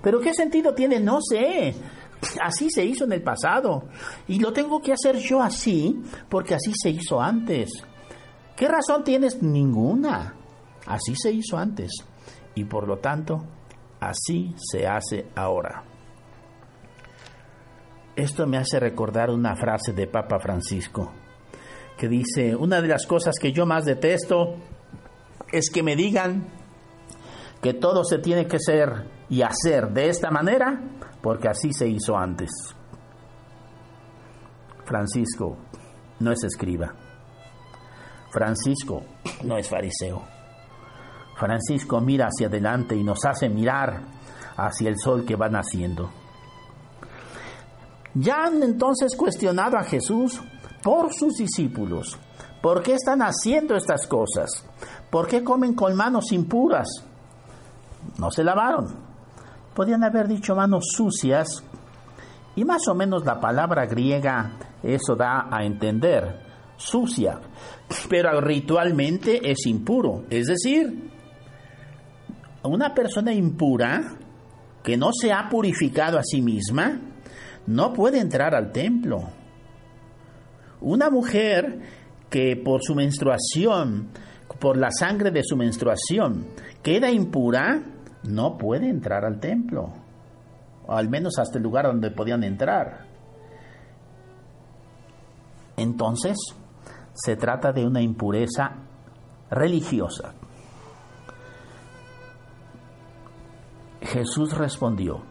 Pero 0.01 0.21
¿qué 0.21 0.33
sentido 0.33 0.73
tiene? 0.73 1.01
No 1.01 1.19
sé. 1.21 1.75
Así 2.41 2.69
se 2.69 2.83
hizo 2.83 3.05
en 3.05 3.13
el 3.13 3.23
pasado. 3.23 3.89
Y 4.27 4.39
lo 4.39 4.51
tengo 4.51 4.81
que 4.81 4.93
hacer 4.93 5.17
yo 5.17 5.41
así 5.41 6.01
porque 6.29 6.55
así 6.55 6.71
se 6.75 6.89
hizo 6.89 7.21
antes. 7.21 7.69
¿Qué 8.55 8.67
razón 8.67 9.03
tienes? 9.03 9.41
Ninguna. 9.41 10.33
Así 10.87 11.15
se 11.15 11.31
hizo 11.31 11.57
antes 11.57 11.91
y 12.55 12.63
por 12.63 12.87
lo 12.87 12.97
tanto 12.97 13.45
así 13.99 14.53
se 14.57 14.87
hace 14.87 15.27
ahora. 15.35 15.83
Esto 18.15 18.47
me 18.47 18.57
hace 18.57 18.79
recordar 18.79 19.29
una 19.29 19.55
frase 19.55 19.93
de 19.93 20.07
Papa 20.07 20.39
Francisco 20.39 21.11
que 21.97 22.07
dice, 22.07 22.55
una 22.55 22.81
de 22.81 22.87
las 22.87 23.05
cosas 23.05 23.35
que 23.39 23.51
yo 23.51 23.65
más 23.65 23.85
detesto 23.85 24.55
es 25.51 25.69
que 25.69 25.83
me 25.83 25.95
digan 25.95 26.47
que 27.61 27.73
todo 27.73 28.03
se 28.03 28.19
tiene 28.19 28.47
que 28.47 28.59
ser 28.59 29.07
y 29.29 29.41
hacer 29.41 29.89
de 29.89 30.09
esta 30.09 30.31
manera 30.31 30.81
porque 31.27 31.49
así 31.49 31.73
se 31.73 31.85
hizo 31.85 32.15
antes. 32.15 32.49
Francisco 34.85 35.57
no 36.21 36.31
es 36.31 36.41
escriba. 36.45 36.93
Francisco 38.31 39.01
no 39.43 39.57
es 39.57 39.67
fariseo. 39.67 40.23
Francisco 41.35 41.99
mira 41.99 42.27
hacia 42.27 42.47
adelante 42.47 42.95
y 42.95 43.03
nos 43.03 43.25
hace 43.25 43.49
mirar 43.49 44.03
hacia 44.55 44.87
el 44.87 44.97
sol 44.97 45.25
que 45.25 45.35
va 45.35 45.49
naciendo. 45.49 46.09
Ya 48.13 48.45
han 48.45 48.63
entonces 48.63 49.13
cuestionado 49.17 49.75
a 49.75 49.83
Jesús 49.83 50.41
por 50.81 51.13
sus 51.13 51.33
discípulos. 51.33 52.17
¿Por 52.61 52.81
qué 52.81 52.93
están 52.93 53.19
haciendo 53.19 53.75
estas 53.75 54.07
cosas? 54.07 54.65
¿Por 55.11 55.27
qué 55.27 55.43
comen 55.43 55.73
con 55.75 55.93
manos 55.93 56.31
impuras? 56.31 56.87
No 58.17 58.31
se 58.31 58.45
lavaron. 58.45 59.06
Podían 59.77 60.03
haber 60.03 60.27
dicho 60.27 60.55
manos 60.55 60.85
sucias. 60.91 61.63
Y 62.55 62.65
más 62.65 62.87
o 62.87 62.95
menos 62.95 63.23
la 63.23 63.39
palabra 63.39 63.85
griega 63.85 64.57
eso 64.81 65.15
da 65.15 65.47
a 65.51 65.63
entender. 65.63 66.47
Sucia 66.75 67.39
pero 68.09 68.41
ritualmente 68.41 69.39
es 69.49 69.65
impuro. 69.65 70.25
Es 70.29 70.47
decir, 70.47 71.09
una 72.63 72.93
persona 72.93 73.33
impura 73.33 74.17
que 74.83 74.97
no 74.97 75.09
se 75.13 75.31
ha 75.31 75.47
purificado 75.49 76.17
a 76.17 76.23
sí 76.23 76.41
misma 76.41 76.99
no 77.67 77.93
puede 77.93 78.19
entrar 78.19 78.55
al 78.55 78.71
templo. 78.71 79.17
Una 80.81 81.09
mujer 81.09 81.79
que 82.29 82.55
por 82.55 82.81
su 82.83 82.93
menstruación, 82.93 84.09
por 84.59 84.77
la 84.77 84.89
sangre 84.91 85.31
de 85.31 85.43
su 85.43 85.55
menstruación, 85.55 86.47
queda 86.83 87.09
impura, 87.11 87.83
no 88.27 88.57
puede 88.57 88.89
entrar 88.89 89.25
al 89.25 89.39
templo, 89.39 89.89
al 90.87 91.09
menos 91.09 91.39
hasta 91.39 91.57
el 91.57 91.63
lugar 91.63 91.85
donde 91.85 92.11
podían 92.11 92.43
entrar. 92.43 93.05
Entonces, 95.77 96.37
se 97.13 97.35
trata 97.35 97.71
de 97.71 97.85
una 97.85 98.01
impureza 98.01 98.75
religiosa. 99.49 100.33
Jesús 104.01 104.57
respondió, 104.57 105.21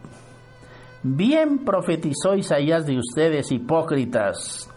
Bien 1.03 1.59
profetizó 1.63 2.35
Isaías 2.35 2.85
de 2.85 2.97
ustedes, 2.97 3.51
hipócritas. 3.51 4.69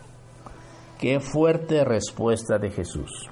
Qué 0.98 1.18
fuerte 1.18 1.84
respuesta 1.84 2.58
de 2.58 2.70
Jesús. 2.70 3.28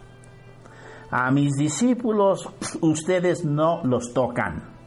A 1.10 1.30
mis 1.30 1.54
discípulos 1.54 2.48
ustedes 2.80 3.44
no 3.44 3.82
los 3.84 4.12
tocan. 4.12 4.77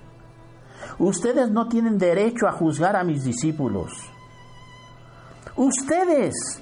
Ustedes 1.01 1.49
no 1.49 1.67
tienen 1.67 1.97
derecho 1.97 2.47
a 2.47 2.51
juzgar 2.51 2.95
a 2.95 3.03
mis 3.03 3.23
discípulos. 3.23 3.91
Ustedes 5.55 6.61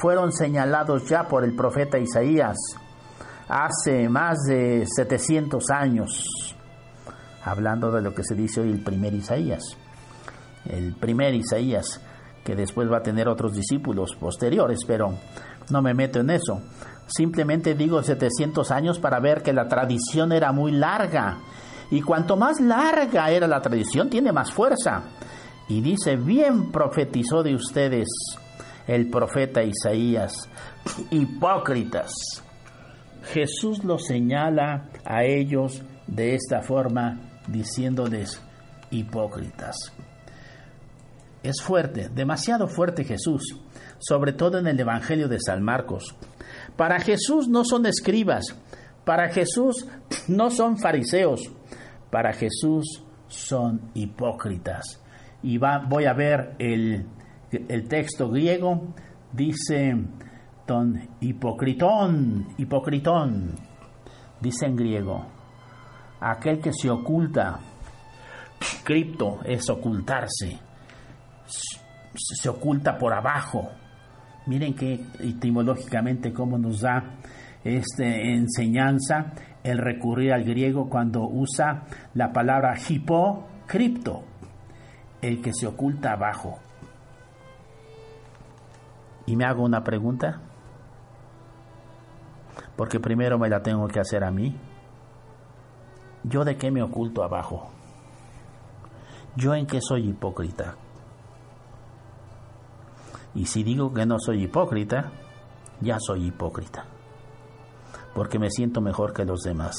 fueron 0.00 0.32
señalados 0.32 1.08
ya 1.08 1.28
por 1.28 1.44
el 1.44 1.54
profeta 1.54 1.96
Isaías 1.96 2.56
hace 3.48 4.08
más 4.08 4.38
de 4.48 4.84
700 4.88 5.70
años, 5.70 6.56
hablando 7.44 7.92
de 7.92 8.02
lo 8.02 8.12
que 8.12 8.24
se 8.24 8.34
dice 8.34 8.60
hoy 8.60 8.72
el 8.72 8.82
primer 8.82 9.14
Isaías. 9.14 9.62
El 10.68 10.96
primer 10.96 11.34
Isaías, 11.34 12.00
que 12.44 12.56
después 12.56 12.90
va 12.90 12.96
a 12.96 13.02
tener 13.04 13.28
otros 13.28 13.54
discípulos 13.54 14.16
posteriores, 14.18 14.80
pero 14.84 15.16
no 15.70 15.80
me 15.80 15.94
meto 15.94 16.18
en 16.18 16.30
eso. 16.30 16.60
Simplemente 17.06 17.76
digo 17.76 18.02
700 18.02 18.68
años 18.72 18.98
para 18.98 19.20
ver 19.20 19.44
que 19.44 19.52
la 19.52 19.68
tradición 19.68 20.32
era 20.32 20.50
muy 20.50 20.72
larga. 20.72 21.38
Y 21.90 22.00
cuanto 22.02 22.36
más 22.36 22.60
larga 22.60 23.30
era 23.30 23.46
la 23.46 23.60
tradición, 23.60 24.10
tiene 24.10 24.32
más 24.32 24.52
fuerza. 24.52 25.04
Y 25.68 25.80
dice, 25.80 26.16
bien 26.16 26.70
profetizó 26.70 27.42
de 27.42 27.54
ustedes 27.54 28.08
el 28.86 29.10
profeta 29.10 29.62
Isaías, 29.62 30.48
hipócritas. 31.10 32.12
Jesús 33.32 33.82
los 33.82 34.06
señala 34.06 34.88
a 35.04 35.24
ellos 35.24 35.82
de 36.06 36.34
esta 36.34 36.62
forma, 36.62 37.20
diciéndoles 37.48 38.40
hipócritas. 38.90 39.76
Es 41.42 41.60
fuerte, 41.62 42.08
demasiado 42.08 42.68
fuerte 42.68 43.04
Jesús, 43.04 43.42
sobre 43.98 44.32
todo 44.32 44.58
en 44.58 44.66
el 44.66 44.78
Evangelio 44.78 45.28
de 45.28 45.38
San 45.40 45.62
Marcos. 45.62 46.14
Para 46.76 47.00
Jesús 47.00 47.48
no 47.48 47.64
son 47.64 47.86
escribas, 47.86 48.56
para 49.04 49.28
Jesús 49.28 49.86
no 50.28 50.50
son 50.50 50.78
fariseos, 50.78 51.40
para 52.16 52.32
Jesús 52.32 53.04
son 53.28 53.90
hipócritas. 53.92 55.04
Y 55.42 55.58
va, 55.58 55.84
voy 55.86 56.06
a 56.06 56.14
ver 56.14 56.54
el, 56.58 57.04
el 57.50 57.88
texto 57.88 58.30
griego, 58.30 58.94
dice 59.34 59.94
don 60.66 61.10
hipocritón, 61.20 62.54
hipocritón, 62.56 63.54
dice 64.40 64.64
en 64.64 64.76
griego, 64.76 65.26
aquel 66.18 66.58
que 66.58 66.72
se 66.72 66.88
oculta, 66.88 67.60
cripto 68.82 69.40
es 69.44 69.68
ocultarse, 69.68 70.58
se 71.44 72.48
oculta 72.48 72.96
por 72.96 73.12
abajo, 73.12 73.72
Miren 74.46 74.74
que 74.74 75.04
etimológicamente 75.18 76.32
cómo 76.32 76.56
nos 76.56 76.80
da 76.80 77.02
esta 77.66 78.06
enseñanza 78.06 79.32
el 79.64 79.78
recurrir 79.78 80.32
al 80.32 80.44
griego 80.44 80.88
cuando 80.88 81.22
usa 81.22 81.84
la 82.14 82.32
palabra 82.32 82.74
hipocripto, 82.88 84.22
el 85.20 85.42
que 85.42 85.52
se 85.52 85.66
oculta 85.66 86.12
abajo. 86.12 86.58
Y 89.26 89.34
me 89.34 89.44
hago 89.44 89.64
una 89.64 89.82
pregunta, 89.82 90.40
porque 92.76 93.00
primero 93.00 93.38
me 93.38 93.48
la 93.48 93.60
tengo 93.60 93.88
que 93.88 93.98
hacer 93.98 94.22
a 94.22 94.30
mí. 94.30 94.56
¿Yo 96.22 96.44
de 96.44 96.56
qué 96.56 96.70
me 96.70 96.82
oculto 96.82 97.24
abajo? 97.24 97.70
¿Yo 99.34 99.54
en 99.54 99.66
qué 99.66 99.80
soy 99.80 100.08
hipócrita? 100.08 100.76
Y 103.34 103.46
si 103.46 103.62
digo 103.62 103.92
que 103.92 104.06
no 104.06 104.18
soy 104.18 104.44
hipócrita, 104.44 105.12
ya 105.80 105.98
soy 106.00 106.28
hipócrita, 106.28 106.86
porque 108.16 108.38
me 108.38 108.50
siento 108.50 108.80
mejor 108.80 109.12
que 109.12 109.24
los 109.24 109.42
demás. 109.42 109.76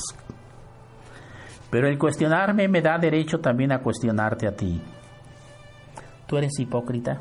Pero 1.71 1.89
el 1.89 1.97
cuestionarme 1.97 2.67
me 2.67 2.81
da 2.81 2.97
derecho 2.97 3.39
también 3.39 3.71
a 3.71 3.81
cuestionarte 3.81 4.47
a 4.47 4.55
ti. 4.55 4.81
¿Tú 6.27 6.37
eres 6.37 6.57
hipócrita? 6.59 7.19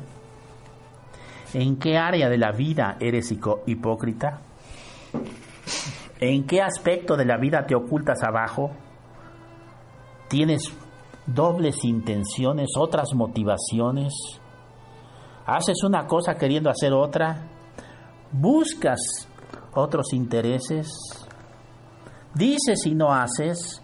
¿En 1.53 1.77
qué 1.77 1.97
área 1.97 2.29
de 2.29 2.37
la 2.37 2.51
vida 2.51 2.97
eres 2.99 3.33
hipócrita? 3.65 4.41
¿En 6.19 6.45
qué 6.45 6.61
aspecto 6.61 7.17
de 7.17 7.25
la 7.25 7.37
vida 7.37 7.65
te 7.65 7.75
ocultas 7.75 8.23
abajo? 8.23 8.71
¿Tienes 10.29 10.71
dobles 11.25 11.83
intenciones, 11.83 12.69
otras 12.77 13.09
motivaciones? 13.15 14.13
haces 15.47 15.81
una 15.83 16.05
cosa 16.05 16.35
queriendo 16.35 16.69
hacer 16.69 16.93
otra, 16.93 17.47
buscas 18.33 19.26
otros 19.77 20.13
intereses, 20.13 20.87
dices 22.33 22.85
y 22.85 22.95
no 22.95 23.13
haces, 23.13 23.81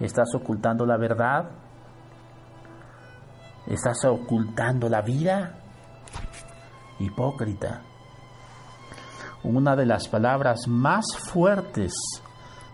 estás 0.00 0.34
ocultando 0.34 0.84
la 0.84 0.96
verdad, 0.96 1.50
estás 3.66 4.04
ocultando 4.04 4.88
la 4.88 5.02
vida, 5.02 5.58
hipócrita. 6.98 7.82
Una 9.44 9.76
de 9.76 9.86
las 9.86 10.08
palabras 10.08 10.66
más 10.66 11.04
fuertes 11.30 11.92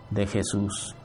de 0.09 0.25
Jesús. 0.25 0.95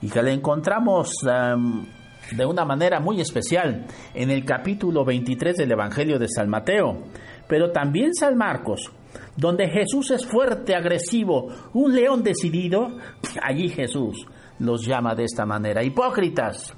Y 0.00 0.08
que 0.08 0.22
le 0.22 0.32
encontramos 0.32 1.12
de 1.24 2.46
una 2.46 2.64
manera 2.64 3.00
muy 3.00 3.20
especial 3.20 3.86
en 4.14 4.30
el 4.30 4.44
capítulo 4.44 5.04
23 5.04 5.56
del 5.56 5.72
Evangelio 5.72 6.18
de 6.18 6.28
San 6.28 6.48
Mateo, 6.48 7.02
pero 7.48 7.72
también 7.72 8.14
San 8.14 8.36
Marcos, 8.36 8.92
donde 9.40 9.70
Jesús 9.70 10.10
es 10.10 10.26
fuerte, 10.26 10.76
agresivo, 10.76 11.48
un 11.72 11.94
león 11.94 12.22
decidido, 12.22 12.98
allí 13.42 13.70
Jesús 13.70 14.26
los 14.58 14.86
llama 14.86 15.14
de 15.14 15.24
esta 15.24 15.46
manera, 15.46 15.82
hipócritas. 15.82 16.76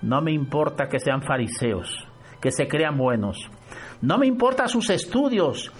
No 0.00 0.22
me 0.22 0.30
importa 0.30 0.86
que 0.88 1.00
sean 1.00 1.20
fariseos, 1.20 2.06
que 2.40 2.52
se 2.52 2.68
crean 2.68 2.96
buenos. 2.96 3.50
No 4.02 4.18
me 4.18 4.28
importa 4.28 4.68
sus 4.68 4.88
estudios, 4.88 5.72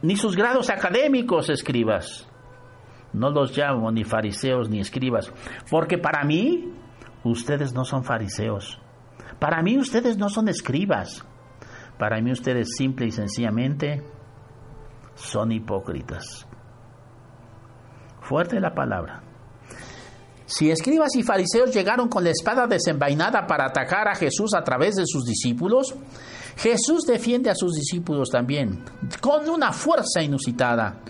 ni 0.00 0.16
sus 0.16 0.34
grados 0.34 0.70
académicos, 0.70 1.50
escribas. 1.50 2.26
No 3.12 3.28
los 3.28 3.54
llamo 3.54 3.92
ni 3.92 4.04
fariseos 4.04 4.70
ni 4.70 4.80
escribas, 4.80 5.30
porque 5.70 5.98
para 5.98 6.24
mí 6.24 6.72
ustedes 7.22 7.74
no 7.74 7.84
son 7.84 8.02
fariseos. 8.02 8.80
Para 9.38 9.60
mí 9.60 9.76
ustedes 9.76 10.16
no 10.16 10.30
son 10.30 10.48
escribas. 10.48 11.22
Para 11.98 12.18
mí 12.22 12.32
ustedes 12.32 12.76
simple 12.78 13.06
y 13.06 13.10
sencillamente 13.10 14.02
son 15.18 15.52
hipócritas. 15.52 16.46
Fuerte 18.22 18.60
la 18.60 18.74
palabra. 18.74 19.22
Si 20.46 20.70
escribas 20.70 21.14
y 21.16 21.22
fariseos 21.22 21.74
llegaron 21.74 22.08
con 22.08 22.24
la 22.24 22.30
espada 22.30 22.66
desenvainada 22.66 23.46
para 23.46 23.66
atacar 23.66 24.08
a 24.08 24.14
Jesús 24.14 24.54
a 24.54 24.62
través 24.62 24.94
de 24.94 25.04
sus 25.06 25.24
discípulos, 25.26 25.94
Jesús 26.56 27.04
defiende 27.06 27.50
a 27.50 27.54
sus 27.54 27.74
discípulos 27.74 28.30
también, 28.30 28.82
con 29.20 29.48
una 29.48 29.72
fuerza 29.72 30.22
inusitada, 30.22 31.00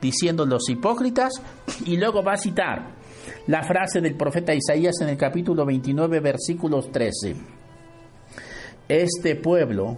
diciendo 0.00 0.44
los 0.44 0.68
hipócritas, 0.68 1.32
y 1.86 1.96
luego 1.96 2.22
va 2.22 2.34
a 2.34 2.36
citar, 2.36 2.96
la 3.46 3.62
frase 3.62 4.00
del 4.00 4.16
profeta 4.16 4.54
Isaías 4.54 5.00
en 5.00 5.08
el 5.08 5.16
capítulo 5.16 5.64
29, 5.64 6.20
versículos 6.20 6.92
13. 6.92 7.36
Este 8.88 9.36
pueblo 9.36 9.96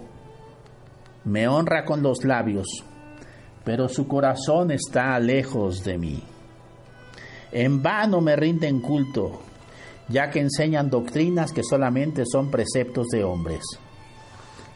me 1.25 1.47
honra 1.47 1.83
con 1.83 2.01
los 2.01 2.23
labios, 2.23 2.85
pero 3.65 3.89
su 3.89 4.07
corazón 4.07 4.71
está 4.71 5.19
lejos 5.19 5.83
de 5.83 5.97
mí. 5.97 6.23
En 7.51 7.81
vano 7.81 8.21
me 8.21 8.35
rinden 8.35 8.79
culto, 8.79 9.41
ya 10.07 10.29
que 10.29 10.39
enseñan 10.39 10.89
doctrinas 10.89 11.51
que 11.51 11.63
solamente 11.63 12.23
son 12.31 12.51
preceptos 12.51 13.07
de 13.07 13.23
hombres. 13.23 13.63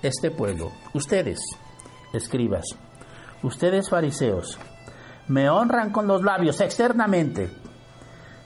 Este 0.01 0.31
pueblo, 0.31 0.71
ustedes, 0.93 1.39
escribas, 2.13 2.65
ustedes 3.43 3.89
fariseos, 3.89 4.57
me 5.27 5.49
honran 5.49 5.91
con 5.91 6.07
los 6.07 6.23
labios 6.23 6.59
externamente, 6.59 7.51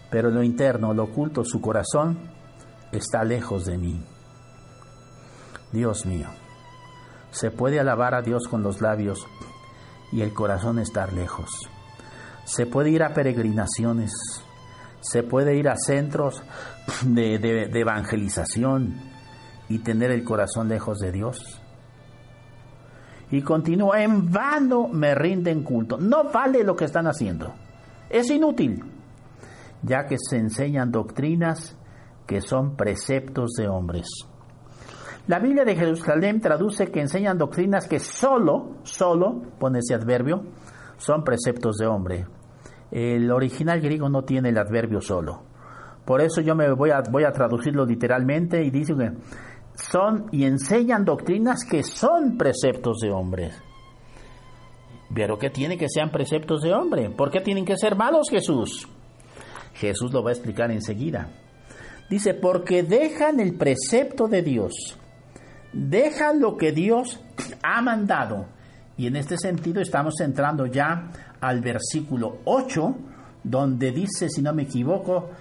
pero 0.09 0.29
lo 0.29 0.43
interno, 0.43 0.93
lo 0.93 1.03
oculto, 1.03 1.45
su 1.45 1.61
corazón, 1.61 2.19
está 2.91 3.23
lejos 3.23 3.65
de 3.65 3.77
mí. 3.77 4.03
Dios 5.71 6.05
mío, 6.05 6.27
se 7.31 7.49
puede 7.49 7.79
alabar 7.79 8.13
a 8.13 8.21
Dios 8.21 8.47
con 8.47 8.61
los 8.61 8.81
labios 8.81 9.25
y 10.13 10.21
el 10.21 10.33
corazón 10.33 10.79
estar 10.79 11.11
lejos. 11.13 11.49
Se 12.45 12.65
puede 12.65 12.89
ir 12.91 13.03
a 13.03 13.13
peregrinaciones, 13.13 14.11
se 15.01 15.23
puede 15.23 15.57
ir 15.57 15.67
a 15.67 15.75
centros 15.75 16.43
de, 17.05 17.39
de 17.39 17.79
evangelización 17.79 18.95
y 19.69 19.79
tener 19.79 20.11
el 20.11 20.23
corazón 20.23 20.69
lejos 20.69 20.99
de 20.99 21.11
Dios. 21.11 21.61
Y 23.31 23.41
continúa, 23.41 24.03
en 24.03 24.31
vano 24.31 24.87
me 24.87 25.15
rinden 25.15 25.63
culto. 25.63 25.97
No 25.97 26.31
vale 26.31 26.63
lo 26.63 26.75
que 26.75 26.85
están 26.85 27.07
haciendo. 27.07 27.53
Es 28.09 28.29
inútil 28.29 28.83
ya 29.83 30.07
que 30.07 30.17
se 30.17 30.37
enseñan 30.37 30.91
doctrinas 30.91 31.75
que 32.25 32.41
son 32.41 32.75
preceptos 32.75 33.51
de 33.57 33.67
hombres. 33.67 34.07
La 35.25 35.39
Biblia 35.39 35.63
de 35.63 35.75
Jerusalén 35.75 36.41
traduce 36.41 36.91
que 36.91 36.99
enseñan 36.99 37.37
doctrinas 37.37 37.87
que 37.87 37.99
solo, 37.99 38.75
solo, 38.83 39.41
pone 39.57 39.79
ese 39.79 39.93
adverbio, 39.93 40.43
son 40.97 41.23
preceptos 41.23 41.77
de 41.77 41.87
hombre. 41.87 42.25
El 42.91 43.31
original 43.31 43.79
griego 43.79 44.09
no 44.09 44.23
tiene 44.23 44.49
el 44.49 44.57
adverbio 44.57 44.99
solo. 44.99 45.43
Por 46.05 46.21
eso 46.21 46.41
yo 46.41 46.55
me 46.55 46.69
voy 46.73 46.91
a, 46.91 47.01
voy 47.09 47.23
a 47.23 47.31
traducirlo 47.31 47.85
literalmente 47.85 48.63
y 48.65 48.69
dice 48.69 48.93
que 48.95 49.11
son 49.75 50.27
y 50.31 50.43
enseñan 50.43 51.05
doctrinas 51.05 51.63
que 51.63 51.83
son 51.83 52.37
preceptos 52.37 52.99
de 52.99 53.11
hombres. 53.11 53.55
Pero 55.15 55.37
que 55.37 55.49
tiene 55.49 55.77
que 55.77 55.87
sean 55.87 56.11
preceptos 56.11 56.61
de 56.61 56.73
hombre. 56.73 57.09
¿Por 57.09 57.31
qué 57.31 57.39
tienen 57.39 57.63
que 57.63 57.77
ser 57.77 57.95
malos, 57.95 58.27
Jesús? 58.29 58.89
Jesús 59.73 60.11
lo 60.11 60.21
va 60.21 60.31
a 60.31 60.33
explicar 60.33 60.69
enseguida. 60.69 61.29
Dice, 62.09 62.33
porque 62.33 62.83
dejan 62.83 63.39
el 63.39 63.55
precepto 63.55 64.27
de 64.27 64.41
Dios, 64.41 64.99
dejan 65.73 66.39
lo 66.39 66.55
que 66.57 66.71
Dios 66.71 67.19
ha 67.61 67.81
mandado. 67.81 68.47
Y 68.95 69.07
en 69.07 69.15
este 69.15 69.37
sentido 69.37 69.81
estamos 69.81 70.19
entrando 70.21 70.67
ya 70.67 71.09
al 71.41 71.61
versículo 71.61 72.39
8, 72.45 72.95
donde 73.43 73.91
dice, 73.91 74.29
si 74.29 74.41
no 74.41 74.53
me 74.53 74.63
equivoco, 74.63 75.31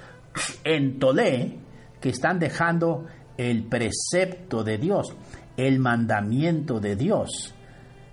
en 0.64 0.98
Tolé, 0.98 1.58
que 2.00 2.08
están 2.08 2.38
dejando 2.38 3.06
el 3.36 3.64
precepto 3.64 4.64
de 4.64 4.78
Dios, 4.78 5.14
el 5.56 5.78
mandamiento 5.78 6.80
de 6.80 6.96
Dios. 6.96 7.54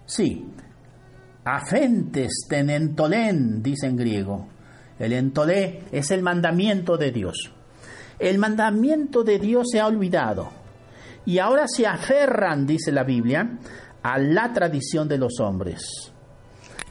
Sí, 0.05 0.45
afentes 1.45 2.45
ten 2.49 2.69
entolén, 2.69 3.63
dice 3.63 3.87
en 3.87 3.95
griego. 3.95 4.47
El 4.99 5.13
entolé 5.13 5.83
es 5.91 6.11
el 6.11 6.21
mandamiento 6.21 6.97
de 6.97 7.11
Dios. 7.11 7.51
El 8.19 8.37
mandamiento 8.37 9.23
de 9.23 9.39
Dios 9.39 9.67
se 9.71 9.79
ha 9.79 9.87
olvidado 9.87 10.58
y 11.29 11.37
ahora 11.37 11.67
se 11.67 11.85
aferran, 11.85 12.65
dice 12.65 12.91
la 12.91 13.03
Biblia, 13.03 13.59
a 14.01 14.17
la 14.17 14.51
tradición 14.51 15.07
de 15.07 15.19
los 15.19 15.39
hombres. 15.39 16.11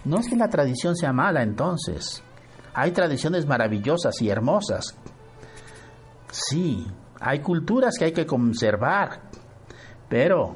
No 0.05 0.21
es 0.21 0.29
que 0.29 0.37
la 0.37 0.49
tradición 0.49 0.95
sea 0.95 1.13
mala 1.13 1.43
entonces. 1.43 2.23
Hay 2.73 2.93
tradiciones 2.93 3.47
maravillosas 3.47 4.23
y 4.23 4.29
hermosas. 4.31 4.97
Sí, 6.31 6.87
hay 7.19 7.41
culturas 7.41 7.97
que 7.99 8.05
hay 8.05 8.13
que 8.13 8.27
conservar, 8.27 9.23
pero 10.09 10.55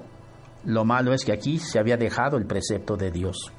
lo 0.64 0.84
malo 0.84 1.12
es 1.12 1.24
que 1.24 1.32
aquí 1.32 1.58
se 1.58 1.80
había 1.80 1.96
dejado 1.96 2.36
el 2.36 2.46
precepto 2.46 2.96
de 2.96 3.10
Dios. 3.10 3.52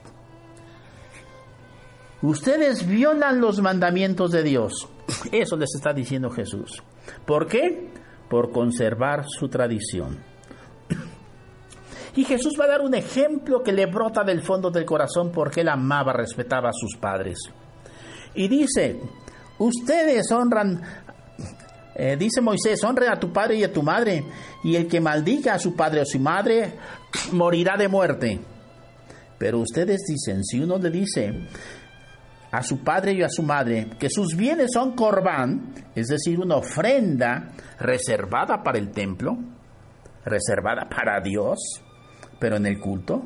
Ustedes 2.21 2.87
violan 2.87 3.41
los 3.41 3.59
mandamientos 3.59 4.31
de 4.31 4.43
Dios. 4.43 4.87
Eso 5.33 5.57
les 5.57 5.75
está 5.75 5.91
diciendo 5.91 6.29
Jesús. 6.29 6.81
¿Por 7.25 7.45
qué? 7.45 8.02
Por 8.33 8.51
conservar 8.51 9.25
su 9.29 9.47
tradición. 9.47 10.17
Y 12.15 12.23
Jesús 12.23 12.53
va 12.59 12.65
a 12.65 12.69
dar 12.69 12.81
un 12.81 12.95
ejemplo 12.95 13.61
que 13.61 13.71
le 13.71 13.85
brota 13.85 14.23
del 14.23 14.41
fondo 14.41 14.71
del 14.71 14.85
corazón 14.85 15.31
porque 15.31 15.61
él 15.61 15.69
amaba, 15.69 16.13
respetaba 16.13 16.69
a 16.69 16.73
sus 16.73 16.97
padres. 16.97 17.37
Y 18.33 18.47
dice, 18.47 18.99
ustedes 19.59 20.31
honran, 20.31 20.81
eh, 21.93 22.17
dice 22.17 22.41
Moisés, 22.41 22.83
honre 22.83 23.07
a 23.07 23.19
tu 23.19 23.31
padre 23.31 23.57
y 23.57 23.65
a 23.65 23.71
tu 23.71 23.83
madre, 23.83 24.25
y 24.63 24.77
el 24.77 24.87
que 24.87 24.99
maldiga 24.99 25.53
a 25.53 25.59
su 25.59 25.75
padre 25.75 26.01
o 26.01 26.05
su 26.05 26.17
madre 26.17 26.73
morirá 27.33 27.77
de 27.77 27.87
muerte. 27.87 28.39
Pero 29.37 29.59
ustedes 29.59 30.01
dicen, 30.07 30.43
si 30.43 30.59
uno 30.59 30.79
le 30.79 30.89
dice, 30.89 31.35
a 32.53 32.61
su 32.61 32.83
padre 32.83 33.13
y 33.13 33.23
a 33.23 33.29
su 33.29 33.41
madre 33.41 33.87
que 33.99 34.11
sus 34.11 34.35
bienes 34.35 34.69
son 34.73 34.95
corbán, 34.95 35.73
es 35.95 36.07
decir, 36.07 36.39
una 36.39 36.57
ofrenda 36.57 37.49
reservada 37.79 38.61
para 38.63 38.77
el 38.77 38.91
templo, 38.91 39.35
reservada 40.23 40.87
para 40.87 41.19
Dios, 41.19 41.57
pero 42.39 42.57
en 42.57 42.67
el 42.67 42.79
culto. 42.79 43.23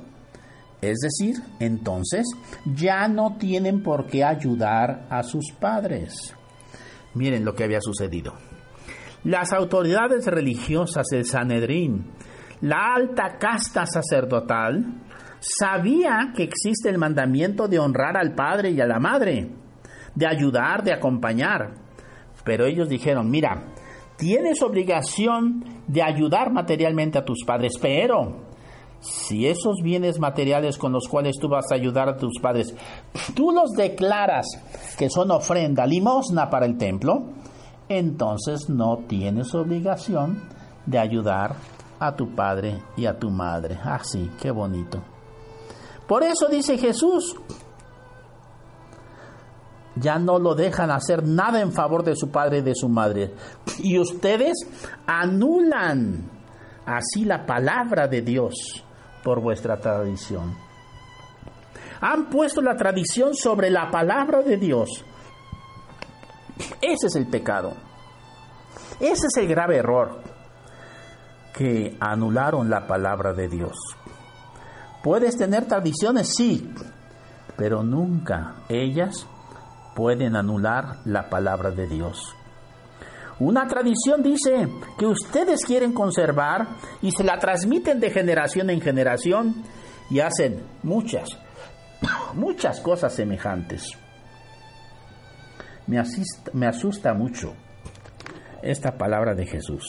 Es 0.82 1.00
decir, 1.00 1.36
entonces 1.60 2.26
ya 2.74 3.10
no 3.10 3.36
tienen 3.38 3.84
por 3.84 4.08
qué 4.08 4.24
ayudar 4.24 5.08
a 5.10 5.24
sus 5.24 5.52
padres. 5.60 6.34
Miren 7.14 7.44
lo 7.44 7.54
que 7.54 7.66
había 7.66 7.82
sucedido. 7.82 8.34
Las 9.26 9.52
autoridades 9.52 10.26
religiosas 10.28 11.06
del 11.12 11.26
Sanedrín, 11.26 12.12
la 12.62 12.94
alta 12.96 13.38
casta 13.38 13.86
sacerdotal, 13.86 14.86
sabía 15.40 16.32
que 16.36 16.44
existe 16.44 16.90
el 16.90 16.98
mandamiento 16.98 17.68
de 17.68 17.80
honrar 17.80 18.18
al 18.18 18.34
padre 18.34 18.72
y 18.72 18.82
a 18.82 18.88
la 18.88 19.00
madre, 19.00 19.50
de 20.16 20.28
ayudar, 20.28 20.84
de 20.84 20.94
acompañar. 20.94 21.76
Pero 22.44 22.66
ellos 22.66 22.90
dijeron, 22.90 23.30
mira, 23.30 23.74
tienes 24.18 24.62
obligación 24.62 25.64
de 25.88 26.02
ayudar 26.02 26.52
materialmente 26.52 27.18
a 27.18 27.26
tus 27.26 27.44
padres, 27.46 27.74
pero 27.82 28.48
si 29.00 29.46
esos 29.46 29.82
bienes 29.84 30.20
materiales 30.20 30.78
con 30.78 30.92
los 30.92 31.08
cuales 31.08 31.36
tú 31.40 31.48
vas 31.50 31.72
a 31.72 31.76
ayudar 31.76 32.10
a 32.10 32.18
tus 32.18 32.40
padres, 32.42 32.76
tú 33.36 33.52
los 33.52 33.72
declaras 33.72 34.48
que 34.98 35.10
son 35.10 35.32
ofrenda, 35.32 35.86
limosna 35.86 36.50
para 36.50 36.66
el 36.66 36.78
templo, 36.78 37.30
entonces 37.90 38.70
no 38.70 38.98
tienes 39.08 39.54
obligación 39.54 40.42
de 40.86 41.00
ayudar 41.00 41.56
a 42.00 42.16
tu 42.16 42.34
padre 42.36 42.80
y 42.96 43.06
a 43.06 43.18
tu 43.18 43.30
madre. 43.30 43.78
Ah, 43.84 44.00
sí, 44.04 44.30
qué 44.42 44.52
bonito. 44.52 45.17
Por 46.08 46.24
eso 46.24 46.48
dice 46.50 46.78
Jesús, 46.78 47.36
ya 49.96 50.20
no 50.20 50.40
lo 50.40 50.56
dejan 50.56 50.92
hacer 50.92 51.26
nada 51.26 51.62
en 51.62 51.72
favor 51.72 52.04
de 52.04 52.16
su 52.16 52.30
padre 52.30 52.60
y 52.60 52.62
de 52.62 52.76
su 52.76 52.88
madre. 52.88 53.34
Y 53.80 54.00
ustedes 54.00 54.56
anulan 55.06 56.30
así 56.86 57.26
la 57.26 57.46
palabra 57.46 58.08
de 58.08 58.22
Dios 58.22 58.84
por 59.24 59.42
vuestra 59.42 59.78
tradición. 59.78 60.56
Han 62.00 62.30
puesto 62.30 62.62
la 62.62 62.76
tradición 62.76 63.34
sobre 63.34 63.70
la 63.70 63.90
palabra 63.90 64.44
de 64.44 64.58
Dios. 64.58 65.04
Ese 66.82 67.08
es 67.08 67.16
el 67.16 67.28
pecado. 67.28 67.74
Ese 69.00 69.28
es 69.28 69.38
el 69.38 69.48
grave 69.48 69.78
error, 69.78 70.22
que 71.54 71.98
anularon 72.00 72.70
la 72.70 72.88
palabra 72.88 73.34
de 73.34 73.48
Dios. 73.48 73.97
Puedes 75.04 75.38
tener 75.38 75.66
tradiciones, 75.66 76.34
sí, 76.36 76.74
pero 77.56 77.84
nunca 77.84 78.56
ellas 78.70 79.28
pueden 79.96 80.36
anular 80.36 80.98
la 81.06 81.30
palabra 81.30 81.72
de 81.72 81.88
Dios. 81.88 82.36
Una 83.40 83.68
tradición 83.68 84.24
dice 84.24 84.68
que 84.98 85.06
ustedes 85.06 85.64
quieren 85.64 85.94
conservar 85.94 86.68
y 87.02 87.12
se 87.12 87.24
la 87.24 87.38
transmiten 87.38 88.00
de 88.00 88.10
generación 88.10 88.70
en 88.70 88.82
generación 88.82 89.64
y 90.10 90.20
hacen 90.20 90.64
muchas, 90.84 91.30
muchas 92.34 92.80
cosas 92.80 93.14
semejantes. 93.14 93.92
Me, 95.86 96.02
me 96.54 96.68
asusta 96.68 97.14
mucho 97.14 97.54
esta 98.64 98.98
palabra 98.98 99.36
de 99.36 99.46
Jesús. 99.46 99.84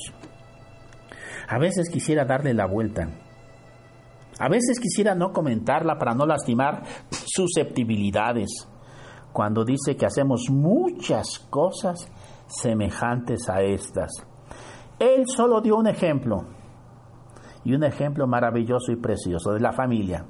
A 1.48 1.58
veces 1.58 1.88
quisiera 1.88 2.24
darle 2.26 2.52
la 2.52 2.66
vuelta 2.66 3.08
a 4.38 4.48
veces 4.48 4.78
quisiera 4.80 5.14
no 5.14 5.32
comentarla 5.32 5.98
para 5.98 6.14
no 6.14 6.26
lastimar 6.26 6.82
susceptibilidades, 7.10 8.68
cuando 9.32 9.64
dice 9.64 9.96
que 9.96 10.06
hacemos 10.06 10.46
muchas 10.50 11.38
cosas 11.50 12.10
semejantes 12.46 13.48
a 13.48 13.62
estas. 13.62 14.10
Él 14.98 15.24
solo 15.26 15.60
dio 15.60 15.76
un 15.76 15.86
ejemplo, 15.86 16.46
y 17.64 17.74
un 17.74 17.84
ejemplo 17.84 18.26
maravilloso 18.26 18.92
y 18.92 18.96
precioso 18.96 19.52
de 19.52 19.60
la 19.60 19.72
familia, 19.72 20.24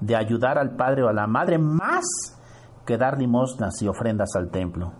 de 0.00 0.16
ayudar 0.16 0.58
al 0.58 0.74
padre 0.74 1.04
o 1.04 1.08
a 1.08 1.12
la 1.12 1.26
madre 1.26 1.58
más 1.58 2.04
que 2.84 2.96
dar 2.96 3.18
limosnas 3.18 3.80
y 3.82 3.88
ofrendas 3.88 4.30
al 4.36 4.50
templo. 4.50 4.92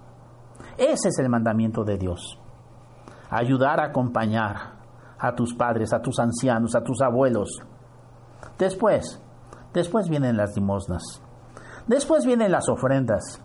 Ese 0.79 1.09
es 1.09 1.19
el 1.19 1.29
mandamiento 1.29 1.85
de 1.85 1.97
Dios. 1.97 2.39
Ayudar 3.31 3.81
a 3.81 3.87
acompañar 3.87 4.77
a 5.19 5.35
tus 5.35 5.55
padres, 5.55 5.93
a 5.93 6.01
tus 6.01 6.19
ancianos, 6.19 6.75
a 6.75 6.83
tus 6.83 7.01
abuelos, 7.01 7.49
Después, 8.59 9.23
después 9.73 10.09
vienen 10.09 10.37
las 10.37 10.57
limosnas. 10.57 11.03
Después 11.87 12.25
vienen 12.25 12.51
las 12.51 12.69
ofrendas. 12.69 13.41